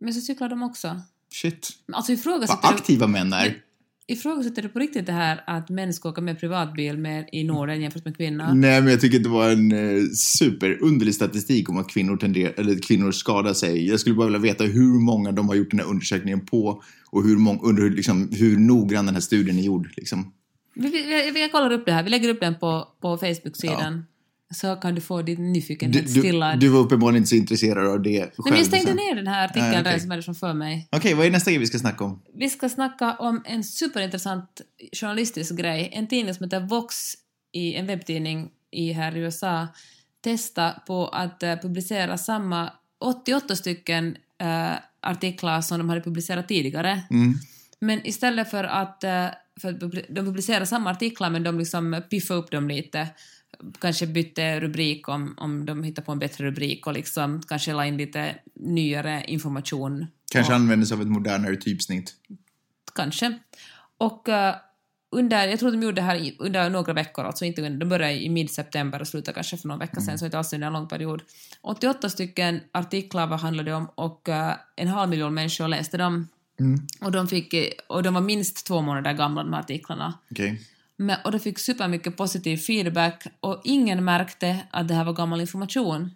Men 0.00 0.14
så 0.14 0.20
cyklar 0.20 0.48
de 0.48 0.62
också. 0.62 1.00
Shit. 1.32 1.68
Men 1.86 1.94
Alltså 1.94 2.14
Vad 2.26 2.64
aktiva 2.74 3.06
män 3.06 3.32
är. 3.32 3.62
Ifrågasätter 4.08 4.62
du 4.62 4.68
på 4.68 4.78
riktigt 4.78 5.06
det 5.06 5.12
här 5.12 5.44
att 5.46 5.68
män 5.68 5.92
ska 5.92 6.08
åka 6.08 6.20
med 6.20 6.40
privatbil 6.40 6.98
mer 6.98 7.28
i 7.32 7.44
Norden 7.44 7.80
jämfört 7.80 8.04
med 8.04 8.16
kvinnor? 8.16 8.54
Nej, 8.54 8.80
men 8.80 8.90
jag 8.90 9.00
tycker 9.00 9.16
att 9.16 9.22
det 9.22 9.28
var 9.28 9.50
en 9.50 9.72
eh, 9.72 10.02
superunderlig 10.14 11.14
statistik 11.14 11.68
om 11.68 11.78
att 11.78 11.88
kvinnor, 11.88 12.16
tenderar, 12.16 12.52
eller 12.56 12.82
kvinnor 12.82 13.12
skadar 13.12 13.52
sig. 13.52 13.88
Jag 13.88 14.00
skulle 14.00 14.14
bara 14.14 14.26
vilja 14.26 14.38
veta 14.38 14.64
hur 14.64 15.00
många 15.00 15.32
de 15.32 15.48
har 15.48 15.54
gjort 15.54 15.70
den 15.70 15.80
här 15.80 15.86
undersökningen 15.86 16.46
på 16.46 16.82
och 17.10 17.24
hur, 17.24 17.36
mång, 17.36 17.60
under, 17.62 17.90
liksom, 17.90 18.28
hur 18.32 18.58
noggrann 18.58 19.06
den 19.06 19.14
här 19.14 19.22
studien 19.22 19.58
är 19.58 19.62
gjord. 19.62 19.88
Liksom. 19.96 20.32
Vi, 20.74 20.88
vi, 20.88 21.02
vi, 21.02 21.30
vi 21.30 21.48
kollar 21.48 21.72
upp 21.72 21.86
det 21.86 21.92
här, 21.92 22.02
vi 22.02 22.10
lägger 22.10 22.28
upp 22.28 22.40
den 22.40 22.54
på, 22.54 22.88
på 23.00 23.16
Facebook-sidan. 23.16 24.04
Så 24.54 24.76
kan 24.76 24.94
du 24.94 25.00
få 25.00 25.22
din 25.22 25.36
Du, 25.36 25.42
nyfikenhet 25.42 26.14
du, 26.14 26.20
stillad. 26.20 26.60
du 26.60 26.68
var 26.68 26.80
uppenbarligen 26.80 27.16
inte 27.22 27.28
så 27.28 27.36
intresserad 27.36 27.86
av 27.86 28.02
det 28.02 28.10
Nej, 28.10 28.30
men 28.36 28.44
själv 28.44 28.56
jag 28.56 28.66
stängde 28.66 28.86
sen. 28.86 28.96
ner 28.96 29.14
den 29.14 29.26
här 29.26 29.44
artikeln 29.44 29.66
Ah, 29.66 29.80
okej. 29.80 29.92
där 29.92 29.98
som 29.98 30.10
är 30.10 30.22
framför 30.22 30.54
mig. 30.54 30.88
Okej, 30.92 31.14
vad 31.14 31.26
är 31.26 31.30
nästa 31.30 31.50
grej 31.50 31.58
vi 31.60 31.66
ska 31.66 31.78
snacka 31.78 32.04
om? 32.04 32.22
Vi 32.34 32.48
ska 32.50 32.68
snacka 32.68 33.14
om 33.14 33.42
en 33.44 33.64
superintressant 33.64 34.60
journalistisk 35.00 35.56
grej. 35.56 35.90
En 35.92 36.06
tidning 36.06 36.34
som 36.34 36.44
heter 36.44 36.60
Vox, 36.60 36.96
i 37.52 37.74
en 37.74 37.86
webbtidning 37.86 38.48
i 38.70 38.92
här 38.92 39.16
i 39.16 39.20
USA, 39.20 39.68
testa 40.24 40.70
på 40.86 41.08
att 41.08 41.42
eh, 41.42 41.56
publicera 41.56 42.18
samma 42.18 42.72
88 43.00 43.56
stycken 43.56 44.16
eh, 44.40 44.72
artiklar 45.02 45.60
som 45.60 45.78
de 45.78 45.88
hade 45.88 46.00
publicerat 46.00 46.48
tidigare. 46.48 47.02
Mm. 47.10 47.34
Men 47.80 48.06
istället 48.06 48.50
för 48.50 48.64
att, 48.64 49.04
eh, 49.04 49.26
för 49.60 49.68
att 49.68 49.80
de 50.08 50.24
publicerar 50.24 50.64
samma 50.64 50.90
artiklar 50.90 51.30
men 51.30 51.42
de 51.42 51.58
liksom 51.58 52.02
piffar 52.10 52.34
upp 52.34 52.50
dem 52.50 52.68
lite 52.68 53.08
kanske 53.78 54.06
bytte 54.06 54.60
rubrik 54.60 55.08
om, 55.08 55.34
om 55.36 55.66
de 55.66 55.82
hittar 55.82 56.02
på 56.02 56.12
en 56.12 56.18
bättre 56.18 56.44
rubrik 56.44 56.86
och 56.86 56.92
liksom 56.92 57.42
kanske 57.42 57.72
la 57.72 57.86
in 57.86 57.96
lite 57.96 58.34
nyare 58.54 59.24
information. 59.26 60.06
Kanske 60.32 60.52
och, 60.52 60.56
använder 60.56 60.86
sig 60.86 60.94
av 60.94 61.00
ett 61.00 61.08
modernare 61.08 61.56
typsnitt. 61.56 62.14
Kanske. 62.94 63.38
Och 63.98 64.28
uh, 64.28 64.54
under, 65.10 65.48
jag 65.48 65.58
tror 65.58 65.70
de 65.70 65.82
gjorde 65.82 65.94
det 65.94 66.02
här 66.02 66.32
under 66.38 66.70
några 66.70 66.92
veckor, 66.92 67.24
alltså 67.24 67.44
inte 67.44 67.62
under, 67.62 67.78
de 67.78 67.88
började 67.88 68.12
i 68.12 68.28
mid-september 68.28 69.00
och 69.00 69.08
slutade 69.08 69.34
kanske 69.34 69.56
för 69.56 69.68
någon 69.68 69.78
vecka 69.78 70.00
sedan, 70.00 70.18
så 70.18 70.24
inte 70.24 70.38
alls 70.38 70.52
under 70.52 70.66
en 70.66 70.72
lång 70.72 70.88
period. 70.88 71.22
88 71.60 72.10
stycken 72.10 72.60
artiklar 72.72 73.26
vad 73.26 73.40
handlade 73.40 73.74
om 73.74 73.86
och 73.94 74.28
uh, 74.28 74.52
en 74.76 74.88
halv 74.88 75.10
miljon 75.10 75.34
människor 75.34 75.68
läste 75.68 75.96
dem. 75.96 76.28
Och, 77.00 77.12
de 77.12 77.28
fick, 77.28 77.54
och 77.86 78.02
de 78.02 78.14
var 78.14 78.20
minst 78.20 78.66
två 78.66 78.82
månader 78.82 79.12
gamla 79.12 79.42
de 79.42 79.52
här 79.52 79.60
artiklarna. 79.60 80.14
Okej. 80.30 80.60
Men, 80.96 81.18
och 81.24 81.32
de 81.32 81.38
fick 81.40 81.58
supermycket 81.58 82.16
positiv 82.16 82.56
feedback 82.56 83.26
och 83.40 83.60
ingen 83.64 84.04
märkte 84.04 84.62
att 84.70 84.88
det 84.88 84.94
här 84.94 85.04
var 85.04 85.12
gammal 85.12 85.40
information. 85.40 86.10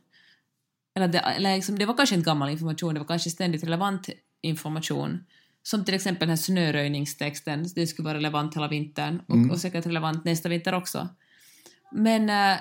Eller, 0.94 1.08
det, 1.08 1.18
eller 1.18 1.54
liksom, 1.54 1.78
det 1.78 1.86
var 1.86 1.96
kanske 1.96 2.14
inte 2.14 2.26
gammal 2.26 2.50
information, 2.50 2.94
det 2.94 3.00
var 3.00 3.06
kanske 3.06 3.30
ständigt 3.30 3.64
relevant 3.64 4.08
information. 4.42 5.24
Som 5.62 5.84
till 5.84 5.94
exempel 5.94 6.20
den 6.20 6.28
här 6.28 6.36
snöröjningstexten, 6.36 7.66
det 7.74 7.86
skulle 7.86 8.06
vara 8.06 8.16
relevant 8.16 8.56
hela 8.56 8.68
vintern 8.68 9.22
och, 9.28 9.52
och 9.52 9.60
säkert 9.60 9.86
relevant 9.86 10.24
nästa 10.24 10.48
vinter 10.48 10.74
också. 10.74 11.08
Men, 11.92 12.30
eh, 12.30 12.60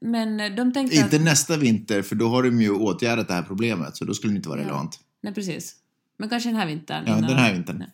men 0.00 0.56
de 0.56 0.72
tänkte 0.72 0.96
Inte 0.96 1.16
att... 1.16 1.22
nästa 1.22 1.56
vinter, 1.56 2.02
för 2.02 2.16
då 2.16 2.28
har 2.28 2.42
de 2.42 2.62
ju 2.62 2.70
åtgärdat 2.70 3.28
det 3.28 3.34
här 3.34 3.42
problemet, 3.42 3.96
så 3.96 4.04
då 4.04 4.14
skulle 4.14 4.32
det 4.32 4.36
inte 4.36 4.48
vara 4.48 4.60
relevant. 4.60 5.00
Nej, 5.20 5.34
precis. 5.34 5.76
Men 6.16 6.28
kanske 6.28 6.48
den 6.48 6.56
här 6.56 6.66
vintern. 6.66 7.04
Ja, 7.06 7.18
innan- 7.18 7.30
den 7.30 7.38
här 7.38 7.52
vintern. 7.52 7.84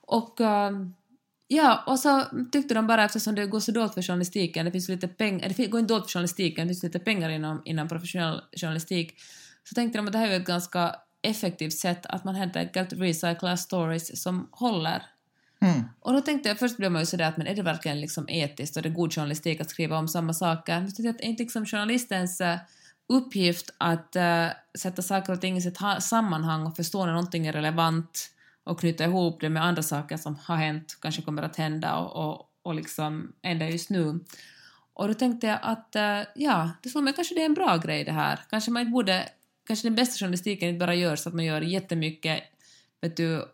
Och 0.00 0.40
ehm, 0.40 0.94
ja, 1.52 1.84
och 1.86 1.98
så 1.98 2.24
tyckte 2.52 2.74
de 2.74 2.86
bara 2.86 3.04
eftersom 3.04 3.34
det 3.34 3.46
går 3.46 3.60
så 3.60 3.72
dåligt 3.72 3.94
för 3.94 4.02
journalistiken, 4.02 4.64
det 4.64 4.72
finns 4.72 4.88
lite 4.88 5.08
pengar, 5.08 5.52
det 5.56 5.66
går 5.66 5.80
inte 5.80 5.94
dåligt 5.94 6.06
för 6.06 6.12
journalistiken, 6.12 6.68
det 6.68 6.74
finns 6.74 6.82
lite 6.82 6.98
pengar 6.98 7.30
inom, 7.30 7.62
inom 7.64 7.88
professionell 7.88 8.40
journalistik, 8.60 9.14
så 9.64 9.74
tänkte 9.74 9.98
de 9.98 10.06
att 10.06 10.12
det 10.12 10.18
här 10.18 10.28
är 10.28 10.40
ett 10.40 10.46
ganska 10.46 10.94
effektivt 11.22 11.72
sätt 11.72 12.06
att 12.06 12.24
man 12.24 12.34
helt 12.34 12.56
enkelt 12.56 12.92
recyclar 12.92 13.56
stories 13.56 14.22
som 14.22 14.48
håller. 14.52 15.02
Mm. 15.60 15.82
Och 16.00 16.12
då 16.12 16.20
tänkte 16.20 16.48
jag, 16.48 16.58
först 16.58 16.76
blev 16.76 16.92
man 16.92 17.02
ju 17.02 17.06
sådär 17.06 17.28
att 17.28 17.36
men 17.36 17.46
är 17.46 17.54
det 17.54 17.62
verkligen 17.62 18.00
liksom 18.00 18.28
etiskt 18.28 18.76
och 18.76 18.82
det 18.82 18.88
är 18.88 18.92
god 18.92 19.14
journalistik 19.14 19.60
att 19.60 19.70
skriva 19.70 19.98
om 19.98 20.08
samma 20.08 20.34
saker? 20.34 20.74
Men 20.74 20.86
tänkte 20.86 21.02
jag 21.02 21.14
att 21.14 21.20
är 21.20 21.24
inte 21.24 21.42
liksom 21.42 21.66
journalistens 21.66 22.40
eh, 22.40 22.58
uppgift 23.08 23.70
att 23.78 24.16
eh, 24.16 24.46
sätta 24.78 25.02
saker 25.02 25.32
och 25.32 25.40
ting 25.40 25.56
i 25.56 25.62
sitt 25.62 25.78
ha- 25.78 26.00
sammanhang 26.00 26.66
och 26.66 26.76
förstå 26.76 27.06
när 27.06 27.12
någonting 27.12 27.46
är 27.46 27.52
relevant 27.52 28.30
och 28.70 28.80
knyta 28.80 29.04
ihop 29.04 29.40
det 29.40 29.48
med 29.48 29.64
andra 29.64 29.82
saker 29.82 30.16
som 30.16 30.36
har 30.36 30.56
hänt, 30.56 30.98
kanske 31.00 31.22
kommer 31.22 31.42
att 31.42 31.56
hända 31.56 31.96
och, 31.96 32.30
och, 32.30 32.50
och 32.62 32.74
liksom 32.74 33.32
hända 33.42 33.68
just 33.68 33.90
nu. 33.90 34.20
Och 34.92 35.08
då 35.08 35.14
tänkte 35.14 35.46
jag 35.46 35.58
att 35.62 35.96
eh, 35.96 36.20
ja, 36.34 36.70
det 36.82 36.88
slår 36.88 37.02
mig 37.02 37.12
kanske 37.12 37.34
det 37.34 37.40
är 37.40 37.46
en 37.46 37.54
bra 37.54 37.76
grej 37.76 38.04
det 38.04 38.12
här. 38.12 38.40
Kanske 38.50 38.70
man 38.70 38.82
inte 38.82 38.92
borde, 38.92 39.28
kanske 39.66 39.86
den 39.86 39.94
bästa 39.94 40.18
journalistiken 40.18 40.68
inte 40.68 40.78
bara 40.78 40.94
gör 40.94 41.16
så 41.16 41.28
att 41.28 41.34
man 41.34 41.44
gör 41.44 41.60
jättemycket, 41.60 42.42
vet 43.00 43.16
du, 43.16 43.44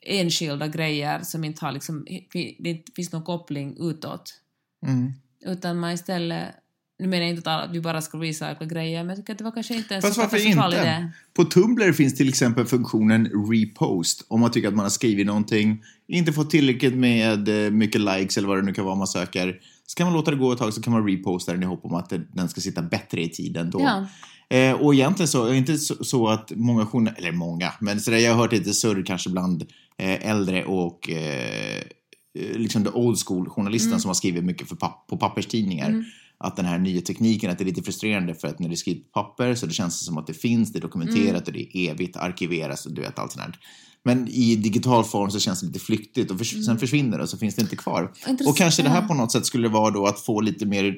enskilda 0.00 0.68
grejer 0.68 1.20
som 1.22 1.44
inte 1.44 1.64
har 1.64 1.72
liksom, 1.72 2.06
det 2.58 2.68
inte 2.70 2.92
finns 2.92 3.12
någon 3.12 3.24
koppling 3.24 3.76
utåt. 3.80 4.40
Mm. 4.86 5.12
Utan 5.40 5.78
man 5.78 5.92
istället, 5.92 6.54
nu 6.98 7.06
menar 7.06 7.26
jag 7.26 7.36
inte 7.36 7.54
att 7.54 7.70
vi 7.70 7.80
bara 7.80 8.02
ska 8.02 8.18
recycla 8.18 8.66
grejer, 8.66 8.98
men 8.98 9.08
jag 9.08 9.16
tycker 9.16 9.32
att 9.32 9.38
det 9.38 9.44
var 9.44 9.50
kanske 9.52 9.76
inte 9.76 9.94
en 9.94 10.02
Fast 10.02 10.14
så 10.14 10.20
varför 10.20 10.46
inte? 10.46 10.76
idé. 10.76 11.10
På 11.34 11.44
Tumblr 11.44 11.92
finns 11.92 12.14
till 12.14 12.28
exempel 12.28 12.66
funktionen 12.66 13.26
repost. 13.50 14.26
Om 14.28 14.40
man 14.40 14.50
tycker 14.50 14.68
att 14.68 14.74
man 14.74 14.84
har 14.84 14.90
skrivit 14.90 15.26
någonting, 15.26 15.82
inte 16.08 16.32
fått 16.32 16.50
tillräckligt 16.50 16.94
med 16.94 17.66
eh, 17.66 17.70
mycket 17.70 18.00
likes 18.00 18.36
eller 18.36 18.48
vad 18.48 18.58
det 18.58 18.62
nu 18.62 18.72
kan 18.72 18.84
vara 18.84 18.94
man 18.94 19.06
söker. 19.06 19.60
Så 19.86 19.96
kan 19.96 20.06
man 20.06 20.14
låta 20.14 20.30
det 20.30 20.36
gå 20.36 20.52
ett 20.52 20.58
tag 20.58 20.74
så 20.74 20.82
kan 20.82 20.92
man 20.92 21.08
reposta 21.08 21.52
den 21.52 21.62
i 21.62 21.66
hopp 21.66 21.84
om 21.84 21.94
att 21.94 22.12
den 22.32 22.48
ska 22.48 22.60
sitta 22.60 22.82
bättre 22.82 23.22
i 23.22 23.28
tiden 23.28 23.70
då. 23.70 23.80
Ja. 23.80 24.06
Eh, 24.56 24.72
och 24.72 24.94
egentligen 24.94 25.28
så 25.28 25.44
är 25.44 25.50
det 25.50 25.56
inte 25.56 25.78
så, 25.78 26.04
så 26.04 26.28
att 26.28 26.52
många 26.56 26.86
journalister, 26.86 27.22
eller 27.22 27.32
många, 27.32 27.72
men 27.80 28.00
så 28.00 28.10
där, 28.10 28.18
jag 28.18 28.32
har 28.32 28.42
hört 28.42 28.52
lite 28.52 28.74
surr 28.74 29.04
kanske 29.06 29.30
bland 29.30 29.62
eh, 29.98 30.30
äldre 30.30 30.64
och 30.64 31.10
eh, 31.10 31.76
eh, 32.38 32.56
liksom 32.56 32.84
the 32.84 32.90
old 32.90 33.18
school 33.26 33.48
journalisten 33.48 34.00
som 34.00 34.08
har 34.08 34.14
skrivit 34.14 34.44
mycket 34.44 34.68
för 34.68 34.76
papp, 34.76 35.06
på 35.08 35.16
papperstidningar. 35.16 36.04
Att 36.38 36.56
den 36.56 36.64
här 36.64 36.78
nya 36.78 37.00
tekniken, 37.00 37.50
att 37.50 37.58
det 37.58 37.64
är 37.64 37.66
lite 37.66 37.82
frustrerande 37.82 38.34
för 38.34 38.48
att 38.48 38.58
när 38.58 38.68
det 38.68 38.74
är 38.74 38.76
skrivet 38.76 39.12
på 39.12 39.22
papper 39.22 39.54
så 39.54 39.66
det 39.66 39.72
känns 39.72 40.04
som 40.04 40.18
att 40.18 40.26
det 40.26 40.34
finns, 40.34 40.72
det 40.72 40.78
är 40.78 40.80
dokumenterat 40.80 41.46
och 41.46 41.52
det 41.52 41.76
är 41.76 41.90
evigt, 41.90 42.16
arkiveras 42.16 42.86
och 42.86 42.92
du 42.92 43.02
vet 43.02 43.18
allt 43.18 43.32
sånt 43.32 43.44
här. 43.44 43.58
Men 44.02 44.28
i 44.28 44.56
digital 44.56 45.04
form 45.04 45.30
så 45.30 45.40
känns 45.40 45.60
det 45.60 45.66
lite 45.66 45.78
flyktigt 45.78 46.30
och 46.30 46.38
förs- 46.38 46.64
sen 46.66 46.78
försvinner 46.78 47.16
det 47.16 47.22
och 47.22 47.28
så 47.28 47.38
finns 47.38 47.54
det 47.54 47.62
inte 47.62 47.76
kvar. 47.76 48.12
Och 48.46 48.56
kanske 48.56 48.82
det 48.82 48.88
här 48.88 49.08
på 49.08 49.14
något 49.14 49.32
sätt 49.32 49.46
skulle 49.46 49.68
vara 49.68 49.90
då 49.90 50.06
att 50.06 50.20
få 50.20 50.40
lite 50.40 50.66
mer, 50.66 50.94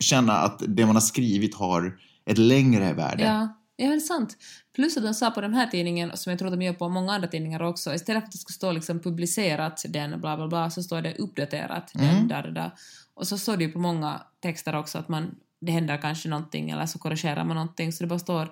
känna 0.00 0.32
att 0.32 0.62
det 0.68 0.86
man 0.86 0.96
har 0.96 1.00
skrivit 1.00 1.54
har 1.54 1.98
ett 2.26 2.38
längre 2.38 2.92
värde. 2.92 3.22
Ja, 3.22 3.54
ja, 3.76 3.88
det 3.88 3.94
är 3.94 4.00
sant. 4.00 4.36
Plus 4.74 4.96
att 4.96 5.02
de 5.02 5.14
sa 5.14 5.30
på 5.30 5.40
den 5.40 5.54
här 5.54 5.66
tidningen, 5.66 6.10
som 6.14 6.30
jag 6.30 6.38
tror 6.38 6.50
de 6.50 6.62
gör 6.62 6.72
på 6.72 6.88
många 6.88 7.12
andra 7.12 7.28
tidningar 7.28 7.62
också, 7.62 7.94
istället 7.94 8.22
för 8.22 8.26
att 8.26 8.32
det 8.32 8.38
ska 8.38 8.52
stå 8.52 8.72
liksom 8.72 9.00
publicerat 9.00 9.84
den, 9.88 10.20
bla 10.20 10.36
bla 10.36 10.48
bla, 10.48 10.70
så 10.70 10.82
står 10.82 11.02
det 11.02 11.14
uppdaterat 11.14 11.90
den, 11.94 12.28
där, 12.28 12.42
där, 12.42 12.50
där. 12.50 12.72
Och 13.14 13.26
så 13.26 13.38
står 13.38 13.56
det 13.56 13.64
ju 13.64 13.72
på 13.72 13.78
många 13.78 14.22
texter 14.42 14.76
också 14.76 14.98
att 14.98 15.08
man, 15.08 15.34
det 15.60 15.72
händer 15.72 15.96
kanske 16.02 16.28
någonting 16.28 16.70
eller 16.70 16.86
så 16.86 16.98
korrigerar 16.98 17.44
man 17.44 17.56
någonting, 17.56 17.92
så 17.92 18.04
det 18.04 18.08
bara 18.08 18.18
står 18.18 18.48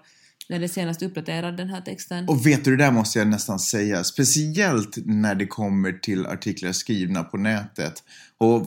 när 0.48 0.58
det 0.58 0.68
senast 0.68 1.02
uppdaterad 1.02 1.56
den 1.56 1.68
här 1.68 1.80
texten. 1.80 2.28
Och 2.28 2.46
vet 2.46 2.64
du, 2.64 2.76
det 2.76 2.84
där 2.84 2.90
måste 2.90 3.18
jag 3.18 3.28
nästan 3.28 3.58
säga. 3.58 4.04
Speciellt 4.04 4.98
när 5.04 5.34
det 5.34 5.46
kommer 5.46 5.92
till 5.92 6.26
artiklar 6.26 6.72
skrivna 6.72 7.24
på 7.24 7.36
nätet. 7.36 8.02
Och 8.38 8.60
eh, 8.60 8.66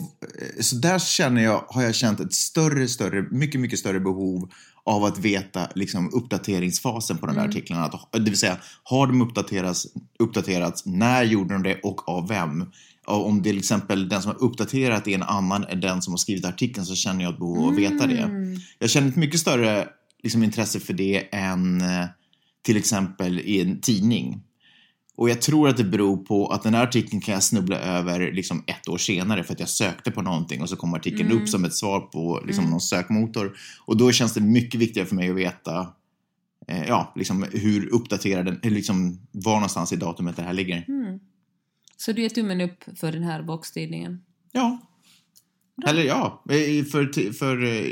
så 0.60 0.76
där 0.76 1.00
känner 1.00 1.44
jag, 1.44 1.66
har 1.68 1.84
jag 1.84 1.96
känt 1.96 2.20
ett 2.20 2.34
större, 2.34 2.88
större, 2.88 3.22
mycket, 3.32 3.62
mycket 3.62 3.80
större 3.80 4.00
behov 4.00 4.52
av 4.84 5.04
att 5.04 5.18
veta 5.18 5.70
liksom, 5.76 6.10
uppdateringsfasen 6.14 7.18
på 7.18 7.26
de 7.26 7.36
där 7.36 7.48
artiklarna. 7.48 7.86
Att, 7.86 8.12
det 8.12 8.20
vill 8.20 8.38
säga, 8.38 8.58
har 8.84 9.08
de 9.08 9.22
uppdaterats, 9.22 9.88
uppdaterats, 10.20 10.86
när 10.86 11.24
gjorde 11.24 11.54
de 11.54 11.64
det 11.64 11.80
och 11.84 12.10
av 12.10 12.28
vem? 12.28 12.66
Om 13.06 13.44
till 13.44 13.58
exempel 13.58 14.10
den 14.10 14.22
som 14.22 14.32
har 14.32 14.44
uppdaterat 14.44 15.08
är 15.08 15.12
en 15.12 15.24
annan 15.24 15.64
än 15.64 15.82
den 15.82 16.02
som 16.02 16.14
har 16.14 16.18
skrivit 16.18 16.46
artikeln 16.46 16.86
så 16.86 16.96
känner 16.96 17.24
jag 17.24 17.34
ett 17.34 17.40
behov 17.40 17.60
av 17.60 17.70
att 17.70 17.78
veta 17.80 18.08
det. 18.08 18.30
Jag 18.80 18.90
känner 18.90 19.08
ett 19.08 19.16
mycket 19.16 19.40
större 19.40 19.88
liksom, 20.24 20.44
intresse 20.44 20.80
för 20.80 20.94
det 20.94 21.36
än 21.36 21.82
eh, 21.82 22.06
till 22.62 22.78
exempel 22.78 23.40
i 23.40 23.62
en 23.62 23.82
tidning. 23.82 24.42
Och 25.18 25.30
jag 25.30 25.42
tror 25.42 25.70
att 25.70 25.78
det 25.78 25.84
beror 25.84 26.18
på 26.18 26.48
att 26.48 26.64
den 26.64 26.74
här 26.74 26.84
artikeln 26.84 27.22
kan 27.22 27.34
jag 27.34 27.44
snubbla 27.44 27.80
över 27.80 28.32
liksom 28.32 28.64
ett 28.68 28.90
år 28.90 28.98
senare 28.98 29.44
för 29.44 29.54
att 29.54 29.60
jag 29.60 29.70
sökte 29.70 30.12
på 30.12 30.22
någonting 30.22 30.62
och 30.62 30.70
så 30.70 30.76
kom 30.76 30.94
artikeln 30.94 31.32
upp 31.32 31.50
som 31.50 31.66
ett 31.66 31.76
svar 31.76 32.00
på 32.00 32.44
liksom 32.48 32.70
någon 32.70 32.82
sökmotor. 32.82 33.58
Och 33.86 33.98
då 33.98 34.12
känns 34.12 34.34
det 34.34 34.42
mycket 34.42 34.80
viktigare 34.80 35.08
för 35.08 35.16
mig 35.16 35.30
att 35.30 35.36
veta 35.36 35.88
eh, 36.68 36.88
ja, 36.88 37.14
liksom 37.16 37.46
hur 37.52 37.94
uppdaterad 37.94 38.46
den, 38.46 38.74
liksom 38.74 39.20
var 39.32 39.54
någonstans 39.54 39.94
i 39.94 39.96
datumet 39.96 40.36
det 40.36 40.44
här 40.44 40.54
ligger. 40.54 40.86
Så 41.98 42.12
du 42.12 42.22
ger 42.22 42.30
tummen 42.30 42.62
upp 42.62 42.84
för 42.96 43.12
den 43.12 43.24
här 43.24 43.44
boxtidningen? 43.44 44.22
Ja. 44.52 44.80
Eller 45.88 46.04
ja, 46.04 46.44
för, 46.48 46.84
för, 46.92 47.32
för, 47.34 47.64
eh, 47.64 47.86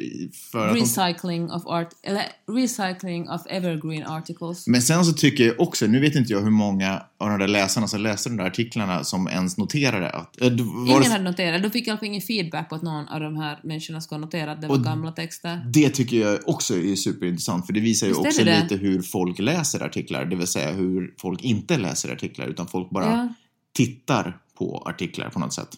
för 0.51 0.67
att 0.67 0.73
de 0.73 0.79
Recycling 0.79 1.51
of 1.51 1.65
art, 1.65 1.89
eller 2.03 2.23
recycling 2.47 3.29
of 3.29 3.41
evergreen 3.49 4.07
articles. 4.07 4.67
Men 4.67 4.81
sen 4.81 5.05
så 5.05 5.13
tycker 5.13 5.47
jag 5.47 5.59
också, 5.59 5.85
nu 5.85 5.99
vet 5.99 6.15
inte 6.15 6.33
jag 6.33 6.41
hur 6.41 6.49
många 6.49 7.01
av 7.17 7.29
de 7.29 7.39
där 7.39 7.47
läsarna 7.47 7.87
som 7.87 8.01
läste 8.01 8.29
de 8.29 8.37
där 8.37 8.45
artiklarna 8.45 9.03
som 9.03 9.27
ens 9.27 9.57
noterade 9.57 10.09
att... 10.09 10.41
äh, 10.41 10.47
Ingen 10.47 11.01
det, 11.01 11.09
hade 11.09 11.23
noterat, 11.23 11.63
de 11.63 11.69
fick 11.69 11.87
i 11.87 11.89
alla 11.89 11.99
fall 11.99 12.07
ingen 12.07 12.21
feedback 12.21 12.69
på 12.69 12.75
att 12.75 12.81
någon 12.81 13.07
av 13.07 13.19
de 13.19 13.35
här 13.37 13.59
människorna 13.63 14.01
ska 14.01 14.17
notera 14.17 14.51
att 14.51 14.61
det 14.61 14.67
var 14.67 14.75
Och 14.75 14.83
gamla 14.83 15.11
texter. 15.11 15.65
det 15.73 15.89
tycker 15.89 16.17
jag 16.17 16.39
också 16.45 16.75
är 16.77 16.95
superintressant 16.95 17.65
för 17.65 17.73
det 17.73 17.79
visar 17.79 18.07
ju 18.07 18.13
också 18.13 18.43
lite 18.43 18.75
hur 18.75 19.01
folk 19.01 19.39
läser 19.39 19.83
artiklar, 19.83 20.25
det 20.25 20.35
vill 20.35 20.47
säga 20.47 20.71
hur 20.71 21.13
folk 21.17 21.41
inte 21.41 21.77
läser 21.77 22.13
artiklar 22.13 22.47
utan 22.47 22.67
folk 22.67 22.89
bara 22.89 23.05
Ja. 23.05 23.33
Tittar 23.73 24.37
på 24.57 24.83
artiklar 24.85 25.29
på 25.29 25.39
något 25.39 25.53
sätt. 25.53 25.69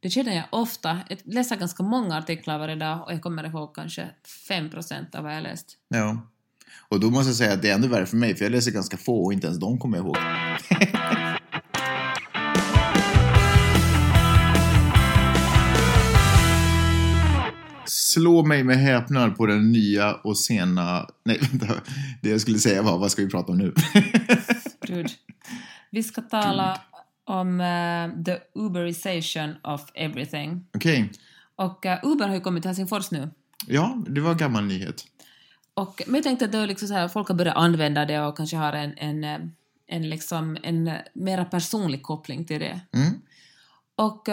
Det 0.00 0.10
känner 0.10 0.36
jag 0.36 0.44
ofta. 0.50 0.98
Jag 1.08 1.18
läser 1.24 1.56
ganska 1.56 1.82
många 1.82 2.18
artiklar 2.18 2.58
varje 2.58 2.76
dag 2.76 3.02
och 3.06 3.12
jag 3.12 3.22
kommer 3.22 3.46
ihåg 3.46 3.74
kanske 3.74 4.08
5% 4.48 5.16
av 5.16 5.22
vad 5.22 5.36
jag 5.36 5.42
läst. 5.42 5.76
Ja. 5.88 6.26
Och 6.88 7.00
då 7.00 7.10
måste 7.10 7.28
jag 7.28 7.36
säga 7.36 7.52
att 7.52 7.62
det 7.62 7.70
är 7.70 7.74
ännu 7.74 7.88
värre 7.88 8.06
för 8.06 8.16
mig 8.16 8.34
för 8.34 8.44
jag 8.44 8.52
läser 8.52 8.70
ganska 8.70 8.96
få 8.96 9.24
och 9.24 9.32
inte 9.32 9.46
ens 9.46 9.60
de 9.60 9.78
kommer 9.78 9.96
jag 9.96 10.06
ihåg. 10.06 10.16
Slå 17.86 18.44
mig 18.44 18.64
med 18.64 18.76
häpnad 18.76 19.36
på 19.36 19.46
den 19.46 19.72
nya 19.72 20.14
och 20.14 20.38
sena... 20.38 21.06
Nej, 21.24 21.38
vänta. 21.50 21.74
Det 22.22 22.30
jag 22.30 22.40
skulle 22.40 22.58
säga 22.58 22.82
var, 22.82 22.98
vad 22.98 23.10
ska 23.10 23.22
vi 23.22 23.30
prata 23.30 23.52
om 23.52 23.58
nu? 23.58 23.74
Gud. 24.86 25.10
Vi 25.90 26.02
ska 26.02 26.20
tala 26.20 26.80
om 27.30 27.60
eh, 27.60 28.24
the 28.24 28.38
uberization 28.54 29.54
of 29.62 29.90
everything. 29.94 30.66
Okej. 30.74 31.10
Och 31.56 31.86
eh, 31.86 31.98
Uber 32.02 32.28
har 32.28 32.34
ju 32.34 32.40
kommit 32.40 32.62
till 32.62 32.68
Helsingfors 32.68 33.10
nu. 33.10 33.30
Ja, 33.66 33.98
det 34.08 34.20
var 34.20 34.30
en 34.30 34.36
gammal 34.36 34.64
nyhet. 34.64 35.04
Och, 35.74 36.02
men 36.06 36.14
jag 36.14 36.24
tänkte 36.24 36.44
att 36.44 36.52
det 36.52 36.58
är 36.58 36.66
liksom 36.66 36.88
så 36.88 36.94
här, 36.94 37.08
folk 37.08 37.28
har 37.28 37.34
börjat 37.34 37.56
använda 37.56 38.04
det 38.04 38.20
och 38.20 38.36
kanske 38.36 38.56
har 38.56 38.72
en, 38.72 38.94
en, 38.98 39.24
eh, 39.24 39.38
en, 39.86 40.10
liksom, 40.10 40.56
en 40.62 40.90
mera 41.12 41.44
personlig 41.44 42.02
koppling 42.02 42.44
till 42.44 42.60
det. 42.60 42.80
Mm. 42.92 43.20
Och, 43.96 44.28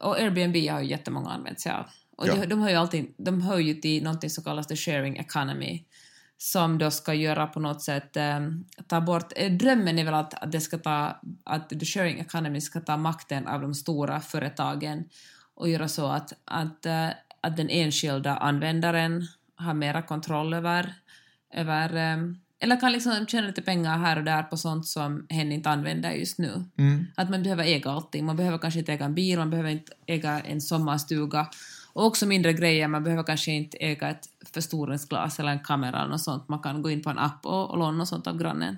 och 0.00 0.16
Airbnb 0.18 0.56
har 0.70 0.80
ju 0.80 0.86
jättemånga 0.86 1.30
använt 1.30 1.60
sig 1.60 1.72
av. 1.72 1.86
Och 2.16 2.28
Ja. 2.28 2.34
de, 2.34 2.46
de, 2.46 2.60
hör 2.62 2.70
ju 2.70 2.76
alltid, 2.76 3.14
de 3.16 3.40
hör 3.40 3.58
ju 3.58 3.74
till 3.74 4.02
någonting 4.02 4.30
som 4.30 4.44
kallas 4.44 4.66
the 4.66 4.76
sharing 4.76 5.16
economy 5.16 5.84
som 6.44 6.78
då 6.78 6.90
ska 6.90 7.14
göra 7.14 7.46
på 7.46 7.60
något 7.60 7.82
sätt, 7.82 8.16
eh, 8.16 8.40
ta 8.86 9.00
bort, 9.00 9.32
eh, 9.36 9.52
drömmen 9.52 9.98
är 9.98 10.04
väl 10.04 10.14
att, 10.14 10.34
att 10.42 10.52
det 10.52 10.60
ska 10.60 10.78
ta, 10.78 11.20
att 11.44 11.68
the 11.68 11.86
sharing 11.86 12.18
economy 12.20 12.60
ska 12.60 12.80
ta 12.80 12.96
makten 12.96 13.46
av 13.46 13.60
de 13.60 13.74
stora 13.74 14.20
företagen 14.20 15.04
och 15.54 15.68
göra 15.68 15.88
så 15.88 16.06
att, 16.06 16.32
att, 16.44 16.86
eh, 16.86 17.08
att 17.40 17.56
den 17.56 17.70
enskilda 17.70 18.36
användaren 18.36 19.26
har 19.56 19.74
mera 19.74 20.02
kontroll 20.02 20.54
över, 20.54 20.94
över 21.54 21.96
eh, 21.96 22.16
eller 22.60 22.80
kan 22.80 22.92
liksom 22.92 23.26
tjäna 23.26 23.46
lite 23.46 23.62
pengar 23.62 23.98
här 23.98 24.16
och 24.18 24.24
där 24.24 24.42
på 24.42 24.56
sånt 24.56 24.86
som 24.86 25.26
hen 25.28 25.52
inte 25.52 25.70
använder 25.70 26.10
just 26.10 26.38
nu. 26.38 26.64
Mm. 26.78 27.06
Att 27.14 27.30
man 27.30 27.42
behöver 27.42 27.64
äga 27.64 27.90
allting. 27.90 28.24
Man 28.24 28.36
behöver 28.36 28.58
kanske 28.58 28.80
inte 28.80 28.92
äga 28.92 29.04
en 29.04 29.14
bil, 29.14 29.38
man 29.38 29.50
behöver 29.50 29.70
inte 29.70 29.92
äga 30.06 30.40
en 30.40 30.60
sommarstuga. 30.60 31.46
Och 31.94 32.04
också 32.04 32.26
mindre 32.26 32.52
grejer, 32.52 32.88
man 32.88 33.04
behöver 33.04 33.22
kanske 33.22 33.52
inte 33.52 33.76
äga 33.76 34.10
ett 34.10 34.28
förstoringsglas 34.54 35.40
eller 35.40 35.52
en 35.52 35.58
kamera 35.64 35.98
eller 36.00 36.10
något 36.10 36.20
sånt. 36.20 36.48
Man 36.48 36.58
kan 36.58 36.82
gå 36.82 36.90
in 36.90 37.02
på 37.02 37.10
en 37.10 37.18
app 37.18 37.46
och, 37.46 37.70
och 37.70 37.78
låna 37.78 37.98
något 37.98 38.08
sånt 38.08 38.26
av 38.26 38.38
grannen. 38.38 38.76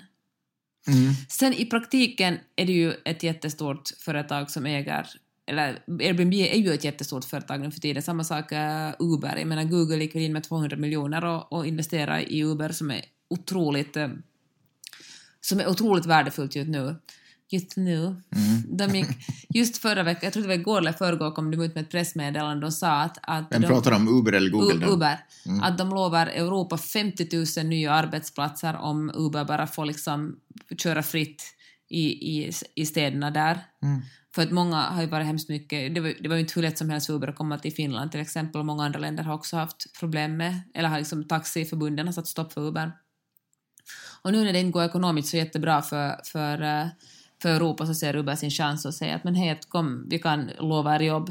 Mm. 0.87 1.13
Sen 1.29 1.53
i 1.53 1.65
praktiken 1.65 2.39
är 2.55 2.65
det 2.65 2.71
ju 2.71 2.93
ett 3.05 3.23
jättestort 3.23 3.89
företag 3.99 4.51
som 4.51 4.65
äger 4.65 5.07
eller 5.47 5.83
Airbnb 5.87 6.33
är 6.33 6.57
ju 6.57 6.73
ett 6.73 6.83
jättestort 6.83 7.25
företag 7.25 7.59
nu 7.59 7.71
för 7.71 7.79
tiden. 7.79 8.03
Samma 8.03 8.23
sak 8.23 8.51
eh, 8.51 8.93
Uber. 8.99 9.37
Jag 9.37 9.47
menar 9.47 9.63
Google 9.63 9.95
gick 9.97 10.15
väl 10.15 10.21
in 10.21 10.33
med 10.33 10.43
200 10.43 10.77
miljoner 10.77 11.25
och, 11.25 11.53
och 11.53 11.67
investerade 11.67 12.33
i 12.33 12.43
Uber 12.43 12.69
som 12.69 12.91
är 12.91 13.01
otroligt 13.29 13.97
eh, 13.97 14.07
som 15.41 15.59
är 15.59 15.67
otroligt 15.67 16.05
värdefullt 16.05 16.55
just 16.55 16.69
nu. 16.69 16.95
Just 17.49 17.77
nu. 17.77 18.15
De 18.67 18.95
gick, 18.95 19.07
just 19.49 19.77
förra 19.77 20.03
veckan, 20.03 20.21
jag 20.23 20.33
tror 20.33 20.43
det 20.43 20.47
var 20.47 20.55
igår 20.55 20.77
eller 20.77 20.93
förrgår, 20.93 21.31
kom 21.31 21.51
de 21.51 21.61
ut 21.61 21.75
med 21.75 21.83
ett 21.83 21.91
pressmeddelande 21.91 22.65
och 22.65 22.73
sa 22.73 23.01
att... 23.01 23.17
att 23.21 23.45
Vem 23.51 23.61
de, 23.61 23.67
pratar 23.67 23.91
om 23.91 24.07
Uber 24.19 24.33
eller 24.33 24.49
Google? 24.49 24.85
U-? 24.85 24.89
Uber. 24.89 25.19
Att 25.61 25.77
de 25.77 25.89
lovar 25.89 26.27
Europa 26.27 26.77
50 26.77 27.27
000 27.57 27.65
nya 27.65 27.93
arbetsplatser 27.93 28.77
om 28.77 29.11
Uber 29.15 29.45
bara 29.45 29.67
får 29.67 29.85
liksom 29.85 30.35
köra 30.77 31.03
fritt 31.03 31.43
i, 31.89 32.03
i, 32.03 32.51
i 32.75 32.85
städerna 32.85 33.31
där. 33.31 33.59
Mm. 33.83 34.01
För 34.35 34.41
att 34.41 34.51
många 34.51 34.81
har 34.81 35.01
ju 35.01 35.07
varit 35.07 35.25
hemskt 35.25 35.49
mycket, 35.49 35.95
det 35.95 36.01
var, 36.01 36.13
det 36.19 36.29
var 36.29 36.35
ju 36.35 36.41
inte 36.41 36.53
hur 36.55 36.61
lätt 36.61 36.77
som 36.77 36.89
helst 36.89 37.07
för 37.07 37.13
Uber 37.13 37.27
att 37.27 37.35
komma 37.35 37.57
till 37.57 37.73
Finland 37.73 38.11
till 38.11 38.21
exempel, 38.21 38.59
och 38.59 38.65
många 38.65 38.85
andra 38.85 38.99
länder 38.99 39.23
har 39.23 39.33
också 39.33 39.57
haft 39.57 39.99
problem 39.99 40.37
med, 40.37 40.59
eller 40.73 40.89
har 40.89 40.97
liksom 40.97 41.27
taxiförbunden 41.27 42.05
har 42.05 42.13
satt 42.13 42.27
stopp 42.27 42.53
för 42.53 42.61
Uber. 42.61 42.91
Och 44.21 44.31
nu 44.31 44.43
när 44.43 44.53
det 44.53 44.59
inte 44.59 44.71
går 44.71 44.83
ekonomiskt 44.83 45.29
så 45.29 45.37
jättebra 45.37 45.81
för, 45.81 46.21
för, 46.23 46.61
eh, 46.61 46.87
för 47.41 47.49
Europa 47.49 47.85
så 47.85 47.93
ser 47.93 48.15
Uber 48.15 48.35
sin 48.35 48.51
chans 48.51 48.85
och 48.85 48.93
säger 48.93 49.15
att 49.15 49.23
men 49.23 49.35
hej, 49.35 49.59
kom, 49.67 50.07
vi 50.09 50.19
kan 50.19 50.51
lova 50.59 50.95
er 50.95 50.99
jobb. 50.99 51.29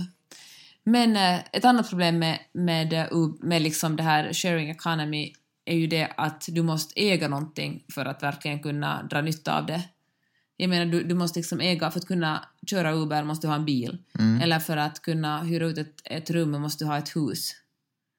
Men 0.85 1.17
eh, 1.17 1.41
ett 1.53 1.65
annat 1.65 1.89
problem 1.89 2.19
med, 2.19 2.39
med, 2.53 2.93
eh, 2.93 3.09
med 3.41 3.63
liksom 3.63 3.97
det 3.97 4.03
här 4.03 4.33
sharing 4.33 4.71
economy 4.71 5.33
är 5.65 5.77
ju 5.77 5.87
det 5.87 6.13
att 6.17 6.45
du 6.49 6.63
måste 6.63 7.01
äga 7.01 7.29
någonting 7.29 7.85
för 7.95 8.05
att 8.05 8.23
verkligen 8.23 8.59
kunna 8.63 9.03
dra 9.03 9.21
nytta 9.21 9.59
av 9.59 9.67
det. 9.67 9.83
Jag 10.57 10.71
menar, 10.71 10.87
du, 10.87 11.03
du 11.03 11.15
måste 11.15 11.39
liksom 11.39 11.61
äga, 11.61 11.91
för 11.91 12.01
att 12.01 12.07
kunna 12.07 12.45
köra 12.67 12.95
Uber 12.95 13.25
måste 13.25 13.47
du 13.47 13.51
ha 13.51 13.57
en 13.57 13.65
bil. 13.65 13.99
Eller 14.43 14.59
för 14.59 14.77
att 14.77 15.03
kunna 15.03 15.43
hyra 15.43 15.67
ut 15.67 15.79
ett, 15.79 16.01
ett 16.05 16.31
rum 16.31 16.51
måste 16.51 16.85
du 16.85 16.89
ha 16.89 16.99
ett 16.99 17.17
hus. 17.17 17.53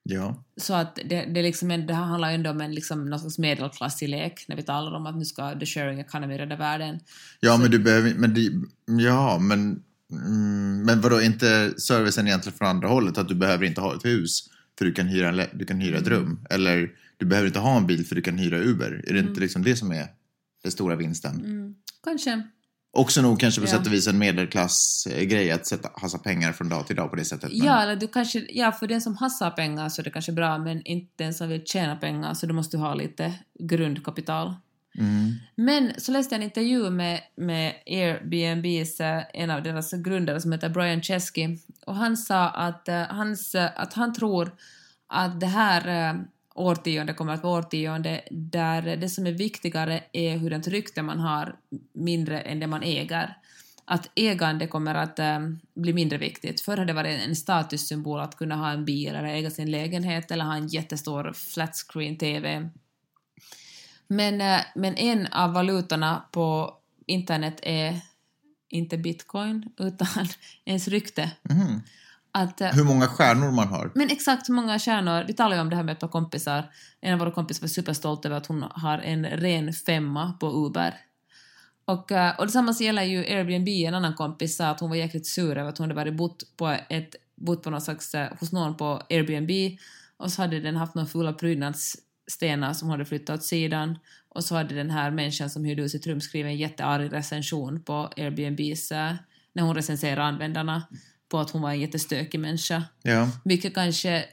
Ja. 0.10 0.44
Så 0.58 0.74
att 0.74 1.00
det, 1.06 1.26
det, 1.26 1.42
liksom 1.42 1.70
det 1.88 1.94
här 1.94 2.04
handlar 2.04 2.30
ju 2.30 2.36
ändå 2.36 2.50
om 2.50 2.62
en 2.62 2.76
liksom 2.76 3.10
någon 3.10 3.20
slags 3.20 3.38
medelklassig 3.38 4.10
lek 4.10 4.46
när 4.48 4.56
vi 4.56 4.64
talar 4.64 4.96
om 4.96 5.06
att 5.06 5.18
nu 5.18 5.26
ska 5.26 5.60
the 5.60 5.66
sharing 5.66 6.00
economy 6.00 6.38
rädda 6.38 6.56
världen. 6.56 7.00
Ja, 7.40 7.58
men 7.58 7.72
du 7.72 7.80
behöver 7.80 8.14
men 8.14 8.34
det, 8.34 8.52
Ja, 9.04 9.40
men... 9.40 9.84
Mm, 10.12 10.82
men 10.86 11.02
vadå, 11.02 11.22
inte 11.22 11.74
servicen 11.78 12.28
egentligen 12.28 12.58
från 12.58 12.68
andra 12.68 12.88
hållet? 12.88 13.18
Att 13.18 13.28
du 13.28 13.36
behöver 13.36 13.66
inte 13.66 13.82
ha 13.82 13.96
ett 13.96 14.06
hus 14.06 14.50
för 14.78 14.86
du 14.86 14.94
kan 14.94 15.08
hyra, 15.08 15.30
en 15.30 15.48
du 15.54 15.66
kan 15.66 15.82
hyra 15.82 15.98
ett 15.98 16.08
rum? 16.08 16.46
Eller 16.50 16.92
du 17.18 17.26
behöver 17.26 17.48
inte 17.48 17.60
ha 17.60 17.78
en 17.78 17.88
bil 17.88 18.06
för 18.06 18.16
du 18.16 18.22
kan 18.22 18.38
hyra 18.38 18.58
Uber? 18.58 19.04
Är 19.08 19.14
det 19.14 19.20
inte 19.20 19.42
liksom 19.42 19.64
det 19.64 19.76
som 19.76 19.92
är 19.92 20.08
den 20.64 20.72
stora 20.72 20.96
vinsten? 20.96 21.76
Kanske. 22.04 22.44
Också 22.98 23.22
nog 23.22 23.40
kanske 23.40 23.62
på 23.62 23.68
Ja. 23.68 23.72
sätt 23.72 23.88
och 23.88 23.94
vis 23.94 24.08
en 24.08 24.18
medelklassgrej 24.18 25.52
att 25.52 25.66
sätta, 25.66 25.90
hassa 25.94 26.18
pengar 26.18 26.52
från 26.52 26.70
dag 26.70 26.88
till 26.88 26.96
dag 26.96 27.10
på 27.10 27.16
det 27.16 27.26
sättet. 27.26 27.50
Men, 27.50 27.66
Ja, 27.66 27.82
eller 27.82 27.96
du 27.96 28.08
kanske, 28.08 28.46
ja, 28.50 28.72
för 28.72 28.88
den 28.88 29.02
som 29.02 29.16
hassar 29.18 29.52
pengar 29.52 29.90
så 29.90 30.02
är 30.02 30.04
det 30.04 30.10
kanske 30.10 30.32
bra, 30.32 30.58
men 30.58 30.82
inte 30.86 31.12
den 31.16 31.34
som 31.34 31.50
vill 31.50 31.66
tjäna 31.66 31.96
pengar 31.96 32.34
så 32.34 32.46
du 32.46 32.54
måste 32.54 32.78
ha 32.78 32.94
lite 32.94 33.34
grundkapital. 33.60 34.54
Mm. 34.98 35.36
Men 35.56 35.92
så 35.98 36.12
läste 36.12 36.36
jag 36.36 36.42
en 36.42 36.48
intervju 36.48 36.90
med, 36.90 37.20
med 37.36 37.74
Airbnbs, 37.86 38.98
en 39.34 39.50
av 39.50 39.64
deras 39.64 39.92
grundare 39.92 40.42
som 40.42 40.52
heter 40.52 40.70
Brian 40.70 41.02
Chesky, 41.02 41.58
och 41.86 41.96
han 41.96 42.18
sa 42.18 42.50
att, 42.50 42.88
eh, 42.88 43.02
hans, 43.02 43.56
eh, 43.56 43.70
att 43.76 43.94
han 43.94 44.14
tror 44.14 44.52
att 45.08 45.40
det 45.40 45.48
här 45.48 46.10
eh, 46.10 46.22
årtionde 46.58 47.14
kommer 47.14 47.34
att 47.34 47.44
vara 47.44 47.60
årtionde 47.60 48.22
där 48.32 48.96
det 48.96 49.10
som 49.10 49.28
är 49.28 49.32
viktigare 49.32 50.04
är 50.12 50.38
hurdant 50.38 50.68
rykte 50.68 51.02
man 51.02 51.20
har 51.20 51.56
mindre 51.94 52.42
än 52.42 52.60
det 52.60 52.68
man 52.68 52.84
äger. 52.84 53.38
Att 53.86 54.10
ägande 54.16 54.68
kommer 54.68 54.96
att 54.96 55.20
eh, 55.20 55.40
bli 55.74 55.94
mindre 55.94 56.18
viktigt. 56.18 56.62
Förr 56.62 56.78
har 56.78 56.86
det 56.86 56.94
varit 56.94 57.22
en 57.28 57.36
statussymbol 57.36 58.20
att 58.20 58.38
kunna 58.38 58.56
ha 58.56 58.72
en 58.72 58.86
bil 58.86 59.16
eller 59.16 59.24
äga 59.24 59.50
sin 59.50 59.72
lägenhet 59.72 60.32
eller 60.32 60.46
ha 60.46 60.56
en 60.56 60.68
jättestor 60.68 61.34
flat 61.34 61.76
screen 61.76 62.18
TV. 62.18 62.70
Men, 64.08 64.42
äh, 64.42 64.60
men 64.76 64.96
en 64.96 65.28
av 65.28 65.54
valutorna 65.54 66.24
på 66.32 66.78
internet 67.06 67.60
är 67.64 68.00
inte 68.70 68.98
bitcoin 68.98 69.70
utan 69.78 70.28
ens 70.66 70.88
rykte. 70.88 71.32
Mm. 71.50 71.82
Att, 72.38 72.62
eh, 72.62 72.68
Hur 72.68 72.84
många 72.84 73.08
stjärnor 73.08 73.52
man 73.52 73.68
har. 73.68 73.92
men 73.96 74.10
exakt 74.10 74.50
hur 74.50 74.54
många 74.54 74.80
stjärnor, 74.80 75.24
vi 75.28 75.34
talade 75.34 75.56
ju 75.56 75.62
om 75.62 75.70
det 75.70 75.76
här 75.76 75.84
med 75.84 75.94
ett 75.94 76.00
par 76.00 76.08
kompisar, 76.08 76.72
en 77.02 77.14
av 77.14 77.20
våra 77.20 77.32
kompisar 77.32 77.62
var 77.62 77.68
superstolt 77.68 78.26
över 78.26 78.38
att 78.38 78.46
hon 78.46 78.66
har 78.70 78.98
en 78.98 79.26
ren 79.26 79.74
femma 79.74 80.34
på 80.40 80.48
Uber. 80.48 80.94
Och, 81.86 82.12
eh, 82.12 82.40
och 82.40 82.46
detsamma 82.46 82.74
gäller 82.80 83.04
ju 83.04 83.18
Airbnb, 83.18 83.68
en 83.68 83.94
annan 83.94 84.14
kompis 84.14 84.58
sa 84.58 84.68
att 84.68 84.80
hon 84.80 84.90
var 84.90 84.98
jäkligt 84.98 85.28
sur 85.28 85.58
över 85.58 85.70
att 85.70 85.78
hon 85.78 85.84
hade 85.84 85.96
varit 85.96 86.14
bott 86.14 86.58
på, 86.58 86.78
ett, 86.90 87.16
bott 87.36 87.64
på 87.64 87.70
någon 87.70 87.82
slags, 87.82 88.16
eh, 88.16 88.30
hos 88.40 88.52
någon 88.52 88.78
på 88.78 89.02
Airbnb. 89.10 89.52
Och 90.18 90.32
så 90.32 90.42
hade 90.42 90.60
den 90.60 90.76
haft 90.76 90.96
några 90.96 91.08
fula 91.08 91.34
prydnadsstenar 91.34 92.74
som 92.74 92.90
hade 92.90 93.06
flyttat 93.06 93.40
åt 93.40 93.44
sidan. 93.44 93.98
Och 94.30 94.44
så 94.44 94.56
hade 94.56 94.76
den 94.76 94.90
här 94.90 95.12
människan 95.12 95.50
som 95.50 95.66
hyrde 95.66 95.82
ut 95.82 95.92
sitt 95.92 96.08
rum 96.08 96.22
skrivit 96.22 96.50
en 96.50 96.58
jättearg 96.58 97.14
recension 97.14 97.84
på 97.84 98.10
Airbnbs, 98.18 98.92
när 99.54 99.64
hon 99.64 99.76
recenserade 99.76 100.24
användarna, 100.24 100.84
på 101.30 101.40
att 101.40 101.50
hon 101.50 101.62
var 101.62 101.70
en 101.72 101.80
jättestökig 101.80 102.40
människa. 102.40 102.84
Ja. 103.04 103.30
Vilket 103.46 103.74
kanske 103.76 104.26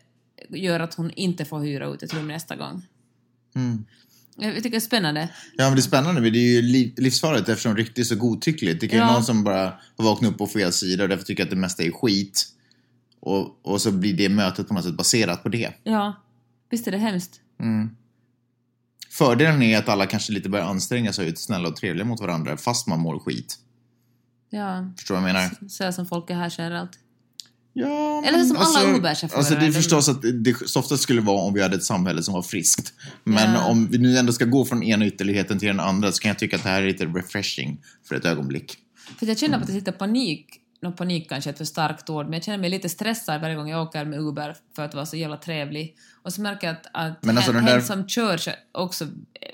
gör 0.48 0.80
att 0.80 0.94
hon 0.94 1.10
inte 1.10 1.44
får 1.44 1.60
hyra 1.60 1.86
ut 1.86 2.02
ett 2.02 2.14
rum 2.14 2.28
nästa 2.28 2.56
gång. 2.56 2.82
Mm. 3.56 3.84
Jag 4.36 4.54
tycker 4.56 4.70
det 4.70 4.76
är 4.76 4.80
spännande. 4.80 5.28
Ja, 5.56 5.64
men 5.64 5.72
det 5.74 5.78
är 5.80 5.82
spännande. 5.82 6.20
Men 6.20 6.32
det 6.32 6.38
är 6.38 6.52
ju 6.54 6.62
liv- 6.62 6.94
livsfarligt 6.96 7.48
eftersom 7.48 7.76
rykte 7.76 8.00
är 8.00 8.04
så 8.04 8.16
godtyckligt. 8.16 8.80
Det 8.80 8.88
kan 8.88 8.98
ju 8.98 9.04
Ja. 9.04 9.12
någon 9.12 9.24
som 9.24 9.44
bara 9.44 9.74
har 9.96 10.04
vaknat 10.04 10.30
upp 10.32 10.38
på 10.38 10.46
fel 10.46 10.72
sida 10.72 11.02
och 11.02 11.08
därför 11.08 11.24
tycker 11.24 11.42
att 11.42 11.50
det 11.50 11.56
mesta 11.56 11.82
är 11.82 11.90
skit. 11.90 12.46
Och, 13.20 13.66
och 13.66 13.80
så 13.80 13.90
blir 13.92 14.14
det 14.14 14.28
mötet 14.28 14.68
på 14.68 14.74
något 14.74 14.84
sätt 14.84 14.96
baserat 14.96 15.42
på 15.42 15.48
det. 15.48 15.72
Ja, 15.84 16.22
visst 16.70 16.86
är 16.86 16.90
det 16.92 16.98
hemskt. 16.98 17.40
Fördelen 19.10 19.62
är 19.62 19.78
att 19.78 19.88
alla 19.88 20.06
kanske 20.06 20.32
lite 20.32 20.48
börjar 20.48 20.64
anstränga 20.66 21.12
sig 21.12 21.26
och 21.26 21.32
är 21.32 21.34
snälla 21.36 21.68
och 21.68 21.76
trevliga 21.76 22.04
mot 22.04 22.20
varandra 22.20 22.56
fast 22.56 22.86
man 22.86 23.00
mår 23.00 23.18
skit. 23.18 23.58
Ja, 24.54 24.90
Förstår 24.96 25.14
du 25.14 25.20
vad 25.20 25.30
jag 25.30 25.34
menar? 25.34 25.68
så 25.68 25.92
som 25.92 26.06
folk 26.06 26.30
är 26.30 26.34
här 26.34 26.54
generellt. 26.58 26.90
Ja, 27.72 28.22
Eller 28.26 28.38
men 28.38 28.46
som 28.48 28.56
alla 28.56 28.96
Uber-chaufförer, 28.96 29.36
Alltså 29.38 29.54
det 29.54 29.66
är 29.66 29.72
förstås 29.72 30.08
att 30.08 30.22
det 30.22 30.68
softast 30.68 31.02
skulle 31.02 31.20
vara 31.20 31.40
om 31.42 31.54
vi 31.54 31.62
hade 31.62 31.76
ett 31.76 31.84
samhälle 31.84 32.22
som 32.22 32.34
var 32.34 32.42
friskt. 32.42 32.92
Men 33.24 33.52
Ja. 33.52 33.64
om 33.66 33.86
vi 33.88 33.98
nu 33.98 34.18
ändå 34.18 34.32
ska 34.32 34.44
gå 34.44 34.64
från 34.64 34.82
ena 34.82 35.06
ytterligheten 35.06 35.58
till 35.58 35.68
den 35.68 35.80
andra 35.80 36.12
så 36.12 36.20
kan 36.22 36.28
jag 36.28 36.38
tycka 36.38 36.56
att 36.56 36.62
det 36.62 36.68
här 36.68 36.82
är 36.82 36.86
lite 36.86 37.04
refreshing 37.06 37.80
för 38.08 38.14
ett 38.14 38.24
ögonblick. 38.24 38.76
För 39.18 39.26
jag 39.26 39.38
känner 39.38 39.58
att 39.58 39.66
det 39.66 39.72
sitter 39.72 39.92
panik, 39.92 40.46
nå 40.82 40.92
panik 40.92 41.28
kanske 41.28 41.50
är 41.50 41.52
ett 41.52 41.58
för 41.58 41.64
starkt 41.64 42.10
ord, 42.10 42.24
men 42.24 42.32
jag 42.32 42.44
känner 42.44 42.58
mig 42.58 42.70
lite 42.70 42.88
stressad 42.88 43.40
varje 43.40 43.54
gång 43.54 43.68
jag 43.68 43.82
åker 43.82 44.04
med 44.04 44.18
Uber 44.20 44.56
för 44.76 44.84
att 44.84 44.94
vara 44.94 45.06
så 45.06 45.16
jävla 45.16 45.36
trevlig. 45.36 45.96
Och 46.22 46.32
så 46.32 46.40
märker 46.40 46.66
jag 46.66 46.76
att, 46.76 46.86
att 46.92 47.24
Men 47.24 47.36
alltså 47.36 47.52
hen, 47.52 47.64
den 47.64 47.68
hen 47.72 47.78
där- 47.80 47.86
som 47.86 48.08
kör 48.08 48.40
också 48.72 49.06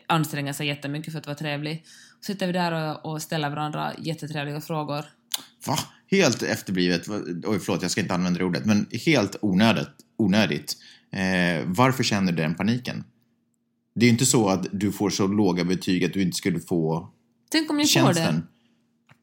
anstränger 0.07 0.53
sig 0.53 0.67
jättemycket 0.67 1.13
för 1.13 1.21
att 1.21 1.27
vara 1.27 1.37
trevlig. 1.37 1.85
Sitter 2.21 2.47
vi 2.47 2.53
där 2.53 2.73
och, 3.03 3.13
och 3.13 3.23
ställer 3.23 3.51
varandra 3.51 3.93
jättetrevliga 3.99 4.61
frågor. 4.61 5.05
Va? 5.67 5.79
Helt 6.11 6.43
efterblivet, 6.43 7.09
oj 7.47 7.59
förlåt 7.59 7.83
jag 7.83 7.91
ska 7.91 8.01
inte 8.01 8.15
använda 8.15 8.39
det 8.39 8.45
ordet, 8.45 8.67
men 8.67 8.87
helt 9.07 9.37
onödigt. 9.43 9.89
onödigt. 10.17 10.77
Eh, 11.13 11.65
varför 11.67 12.03
känner 12.05 12.33
du 12.33 12.43
den 12.43 12.55
paniken? 12.55 13.05
Det 13.95 14.05
är 14.05 14.07
ju 14.07 14.13
inte 14.13 14.27
så 14.27 14.49
att 14.49 14.67
du 14.73 14.93
får 14.93 15.11
så 15.11 15.27
låga 15.27 15.65
betyg 15.65 16.05
att 16.05 16.13
du 16.13 16.23
inte 16.23 16.37
skulle 16.37 16.61
få 16.61 17.11
Tänk 17.51 17.71
om 17.71 17.79
jag 17.81 17.89
får 17.89 17.93
tjänsten. 18.01 18.35
det? 18.35 18.43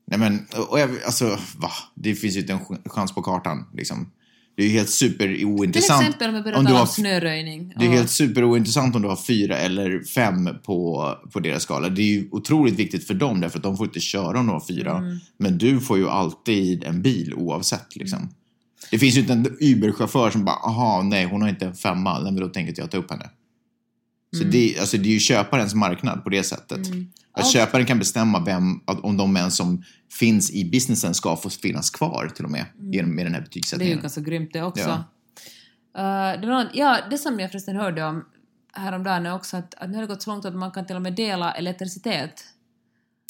Nej 0.05 0.19
men, 0.19 0.47
och 0.69 0.79
jag, 0.79 0.89
alltså 1.05 1.39
va? 1.57 1.71
Det 1.95 2.15
finns 2.15 2.36
ju 2.36 2.39
inte 2.39 2.53
en 2.53 2.60
ch- 2.60 2.89
chans 2.89 3.13
på 3.15 3.21
kartan 3.21 3.65
liksom. 3.73 4.12
Det 4.57 4.63
är 4.63 4.67
ju 4.67 4.73
helt 4.73 4.89
super 4.89 5.27
Till 5.71 5.77
exempel 5.77 6.29
om 6.29 6.33
vi 6.33 6.41
om 6.57 6.65
tala 6.65 6.77
har 6.77 6.81
om 6.81 6.87
snöröjning. 6.87 7.73
Det 7.79 7.85
är 7.85 7.89
helt 7.89 8.09
superointressant 8.09 8.95
om 8.95 9.01
du 9.01 9.07
har 9.07 9.15
fyra 9.15 9.57
eller 9.57 10.03
fem 10.03 10.49
på, 10.63 11.13
på 11.31 11.39
deras 11.39 11.63
skala. 11.63 11.89
Det 11.89 12.01
är 12.01 12.05
ju 12.05 12.27
otroligt 12.31 12.79
viktigt 12.79 13.07
för 13.07 13.13
dem 13.13 13.41
därför 13.41 13.57
att 13.59 13.63
de 13.63 13.77
får 13.77 13.85
inte 13.85 13.99
köra 13.99 14.39
om 14.39 14.47
de 14.47 14.49
har 14.49 14.63
fyra. 14.67 14.97
Mm. 14.97 15.17
Men 15.37 15.57
du 15.57 15.79
får 15.79 15.97
ju 15.97 16.09
alltid 16.09 16.83
en 16.83 17.01
bil 17.01 17.33
oavsett 17.33 17.95
liksom. 17.95 18.29
Det 18.91 18.99
finns 18.99 19.17
ju 19.17 19.19
inte 19.19 19.33
en 19.33 19.45
Uber-chaufför 19.59 20.29
som 20.29 20.45
bara, 20.45 20.55
aha, 20.55 21.01
nej, 21.01 21.25
hon 21.25 21.41
har 21.41 21.49
inte 21.49 21.65
en 21.65 21.75
femma, 21.75 22.19
nej, 22.19 22.31
men 22.31 22.41
då 22.41 22.47
tänker 22.47 22.81
jag 22.81 22.91
ta 22.91 22.97
upp 22.97 23.11
henne. 23.11 23.29
Så 24.37 24.43
det, 24.43 24.79
alltså, 24.79 24.97
det 24.97 25.09
är 25.09 25.13
ju 25.13 25.19
köparens 25.19 25.73
marknad 25.73 26.23
på 26.23 26.29
det 26.29 26.43
sättet. 26.43 26.79
Att 27.38 27.52
köparen 27.52 27.86
kan 27.86 28.00
bestämma 28.00 28.43
vem, 28.45 28.82
om 28.86 29.17
de 29.17 29.34
män 29.34 29.52
som 29.52 29.84
finns 30.19 30.52
i 30.52 30.69
businessen 30.69 31.13
ska 31.13 31.36
få 31.36 31.50
finnas 31.50 31.89
kvar 31.89 32.32
till 32.36 32.45
och 32.45 32.52
med, 32.52 32.65
genom 32.80 33.15
med 33.15 33.26
den 33.26 33.34
här 33.34 33.41
Det 33.41 33.43
är 33.43 33.45
ju 33.45 33.50
betygssättningen. 33.50 34.02
ganska 34.02 34.21
grymt 34.21 34.54
det 34.54 34.63
också. 34.63 35.04
Ja. 35.93 36.34
Eh, 36.34 36.41
det, 36.41 36.47
var 36.47 36.69
ja, 36.73 36.97
det 37.10 37.17
som 37.17 37.39
jag 37.39 37.52
förresten 37.52 37.76
hörde 37.76 38.04
om 38.04 38.26
häromdagen 38.73 39.26
är 39.26 39.36
också 39.36 39.58
att, 39.58 39.73
att 39.73 39.89
nu 39.89 39.95
har 39.95 40.02
det 40.02 40.08
gått 40.08 40.21
så 40.21 40.30
långt 40.30 40.45
att 40.45 40.56
man 40.56 40.71
kan 40.71 40.86
till 40.86 40.95
och 40.95 41.02
med 41.02 41.13
dela 41.15 41.52
elektricitet. 41.54 42.43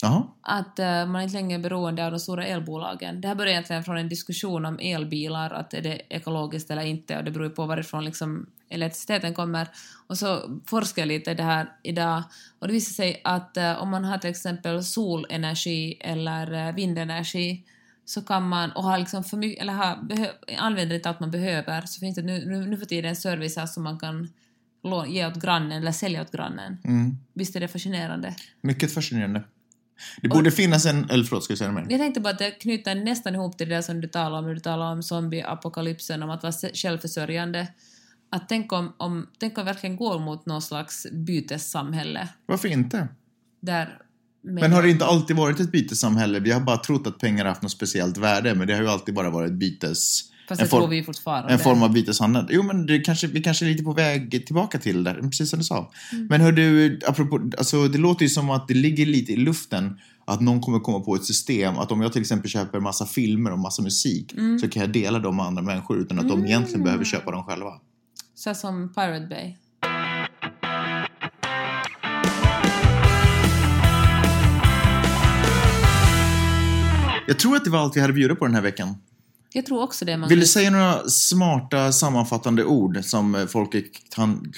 Jaha. 0.02 0.24
Att 0.42 0.80
eh, 0.80 1.06
man 1.06 1.22
inte 1.22 1.34
längre 1.34 1.60
är 1.60 1.64
beroende 1.64 2.06
av 2.06 2.12
de 2.12 2.20
stora 2.20 2.46
elbolagen. 2.46 3.22
Det 3.22 3.28
här 3.28 3.36
börjar 3.36 3.52
egentligen 3.52 3.84
från 3.84 3.98
en 3.98 4.10
diskussion 4.10 4.66
om 4.66 4.80
elbilar, 4.80 5.52
att 5.52 5.74
är 5.74 5.82
det 5.82 6.02
ekologiskt 6.10 6.72
eller 6.72 6.82
inte, 6.82 7.18
och 7.18 7.24
det 7.24 7.32
beror 7.32 7.48
ju 7.48 7.54
på 7.54 7.66
varifrån 7.66 8.06
liksom 8.06 8.46
elektriciteten 8.70 9.34
kommer. 9.34 9.68
Och 10.08 10.18
så 10.18 10.60
forskar 10.66 11.02
jag 11.02 11.08
lite 11.08 11.32
i 11.32 11.34
det 11.34 11.44
här 11.44 11.72
idag, 11.84 12.24
och 12.60 12.68
det 12.68 12.74
visar 12.74 12.94
sig 12.94 13.22
att 13.24 13.58
eh, 13.58 13.82
om 13.82 13.90
man 13.90 14.04
har 14.04 14.18
till 14.18 14.30
exempel 14.30 14.84
solenergi 14.84 15.98
eller 16.00 16.68
eh, 16.68 16.76
vindenergi, 16.76 17.64
så 18.06 18.22
kan 18.22 18.50
man, 18.50 18.72
och 18.72 18.84
har 18.84 18.98
liksom 18.98 19.24
för 19.24 19.38
mycket, 19.38 19.62
eller 19.62 19.74
har, 19.74 19.98
använder 20.58 20.96
inte 20.96 21.10
allt 21.10 21.20
man 21.20 21.32
behöver, 21.32 21.82
så 21.82 22.00
finns 22.00 22.16
det 22.16 22.22
nu, 22.22 22.46
nu, 22.46 22.66
nu 22.66 22.78
för 22.78 22.86
tiden 22.86 23.16
servicer 23.16 23.66
som 23.66 23.84
man 23.84 24.00
kan 24.00 24.30
ge 25.08 25.28
åt 25.28 25.36
grannen 25.36 25.72
eller 25.72 25.92
sälja 25.92 26.22
åt 26.22 26.32
grannen. 26.32 26.78
Mm. 26.84 27.18
Visst 27.34 27.56
är 27.56 27.60
det 27.60 27.68
fascinerande? 27.68 28.36
Mycket 28.62 28.94
fascinerande. 28.94 29.44
Det 30.22 30.28
borde 30.28 30.52
finnas 30.52 30.86
en... 30.86 31.10
Eller 31.10 31.24
förlåt, 31.24 31.44
ska 31.44 31.54
du 31.54 31.58
säga 31.58 31.72
mer? 31.72 31.86
Jag 31.90 32.00
tänkte 32.00 32.22
bara 32.22 32.34
att 32.34 32.40
det 32.40 32.52
knyter 32.52 32.96
nästan 32.96 33.36
ihop 33.36 33.58
till 33.58 33.70
det 33.70 33.76
där 33.76 33.82
som 33.82 34.02
du 34.02 34.08
talade 34.08 34.38
om 34.38 34.46
när 34.46 34.54
du 34.54 34.60
talade 34.60 34.92
om 34.92 35.04
zombieapokalypsen, 35.04 36.24
om 36.24 36.30
att 36.30 36.44
vara 36.44 36.54
självförsörjande. 36.74 37.68
Att 38.30 38.50
tänk 38.50 38.74
om, 38.74 38.94
om, 38.98 39.28
tänk 39.40 39.58
om 39.58 39.66
verkligen 39.66 39.96
går 39.96 40.20
mot 40.20 40.46
någon 40.46 40.62
slags 40.62 41.08
bytessamhälle 41.12 42.28
Varför 42.46 42.68
inte? 42.68 43.08
där... 43.62 43.98
Men 44.44 44.72
har 44.72 44.84
det 44.84 44.90
inte 44.90 45.06
alltid 45.06 45.36
varit 45.36 45.60
ett 45.60 45.72
bytessamhälle? 45.72 46.40
Vi 46.40 46.52
har 46.52 46.62
bara 46.62 46.78
trott 46.78 47.08
att 47.08 47.18
pengar 47.20 47.44
har 47.46 47.50
haft 47.50 47.62
något 47.62 47.72
speciellt 47.72 48.18
värde, 48.18 48.56
men 48.56 48.68
det 48.68 48.74
har 48.74 48.82
ju 48.82 48.88
alltid 48.88 49.16
bara 49.16 49.30
varit 49.30 49.54
bytes... 49.54 50.22
Fast 50.48 50.62
en 50.62 50.66
det 50.66 50.70
form- 50.70 50.80
tror 50.82 50.88
vi 50.90 51.04
fortfarande. 51.04 51.54
En 51.54 51.60
form 51.60 51.84
av 51.84 51.94
byteshandel. 51.94 52.46
Jo, 52.50 52.64
men 52.64 52.86
det 52.86 53.00
kanske, 53.00 53.28
vi 53.28 53.44
kanske 53.44 53.66
är 53.66 53.70
lite 53.70 53.84
på 53.84 53.94
väg 53.94 54.46
tillbaka 54.46 54.78
till 54.80 55.04
det, 55.04 55.14
precis 55.14 55.50
som 55.50 55.60
du 55.60 55.66
sa. 55.66 55.92
Mm. 56.12 56.28
Men 56.28 56.42
hör 56.42 56.52
du, 56.52 57.00
apropå, 57.08 57.50
alltså, 57.58 57.88
det 57.88 57.98
låter 57.98 58.24
ju 58.24 58.30
som 58.30 58.50
att 58.50 58.68
det 58.68 58.74
ligger 58.74 59.06
lite 59.06 59.32
i 59.34 59.38
luften 59.38 60.00
att 60.26 60.42
någon 60.42 60.62
kommer 60.62 60.80
komma 60.80 61.00
på 61.00 61.16
ett 61.16 61.26
system 61.26 61.78
att 61.78 61.92
om 61.92 62.02
jag 62.02 62.14
till 62.14 62.22
exempel 62.22 62.50
köper 62.50 62.80
massa 62.80 63.06
filmer 63.06 63.52
och 63.52 63.60
massa 63.60 63.82
musik 63.82 64.34
Mm. 64.34 64.60
så 64.60 64.70
kan 64.70 64.82
jag 64.82 64.90
dela 64.92 65.20
dem 65.20 65.36
med 65.36 65.46
andra 65.46 65.62
människor 65.62 65.98
utan 66.00 66.20
att 66.20 66.30
de 66.30 66.46
egentligen 66.46 66.84
behöver 66.84 67.06
köpa 67.06 67.32
dem 67.32 67.44
själva. 67.44 67.74
Så 68.38 68.56
som 68.56 68.94
Pirate 68.94 69.28
Bay. 69.28 69.56
Jag 77.28 77.40
tror 77.40 77.56
att 77.56 77.64
det 77.64 77.70
var 77.70 77.80
allt 77.80 77.98
vi 77.98 78.02
hade 78.02 78.14
bjuda 78.14 78.36
på 78.36 78.46
den 78.46 78.56
här 78.56 78.62
veckan. 78.62 78.96
Jag 79.54 79.66
tror 79.66 79.82
också 79.82 80.06
det, 80.06 80.18
Magnus. 80.18 80.32
Vill 80.32 80.40
du 80.40 80.46
säga 80.46 80.70
några 80.70 81.10
smarta 81.10 81.92
sammanfattande 81.92 82.64
ord 82.64 83.00
som 83.04 83.48
folket 83.50 83.86
kan, 84.16 84.54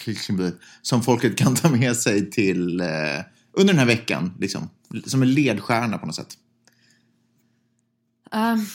som 0.82 1.04
folket 1.04 1.38
kan 1.38 1.56
ta 1.56 1.70
med 1.70 1.96
sig 1.98 2.32
till 2.32 2.82
eh, 2.82 2.88
under 3.54 3.74
den 3.74 3.80
här 3.80 3.86
veckan? 3.86 4.34
Liksom, 4.39 4.70
som 5.06 5.22
en 5.22 5.34
ledstjärna 5.34 5.98
på 5.98 6.06
något 6.06 6.15
sätt. 6.15 6.34
Ehm, 8.32 8.65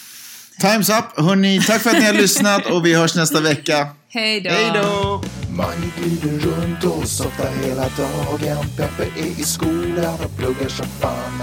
Time's 0.61 0.99
up! 0.99 1.25
Hörni, 1.27 1.61
tack 1.67 1.83
för 1.83 1.90
att 1.90 1.99
ni 1.99 2.05
har 2.05 2.12
lyssnat 2.12 2.67
och 2.67 2.87
vi 2.87 2.95
hörs 2.95 3.17
nästa 3.17 3.40
vecka. 3.40 3.88
Hej 4.14 4.40
då! 4.40 4.50
Hej 4.50 4.70
då! 4.74 5.22
Mange 5.57 5.90
glider 5.96 6.38
runt 6.38 6.85
och 6.85 7.09
softar 7.09 7.50
hela 7.62 7.83
dagen. 7.83 8.66
Peppe 8.77 9.03
är 9.03 9.40
i 9.40 9.44
skolan 9.44 10.14
och 10.24 10.37
pluggar 10.37 10.68
som 10.68 10.87
fan. 10.87 11.42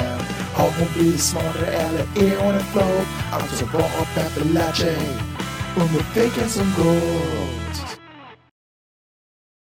Har 0.53 0.69
hon 0.79 0.87
blivit 0.93 1.21
smartare 1.21 1.65
eller 1.65 1.99
är 1.99 2.37
hon 2.43 2.53
en 2.53 2.63
flow? 2.63 3.05
Alltså 3.31 3.65
vad 3.73 3.81
har 3.81 4.05
Peppe 4.05 4.53
lärt 4.53 4.75
sig 4.75 4.97
under 5.75 6.21
veckan 6.21 6.49
som 6.49 6.73
gått? 6.77 7.90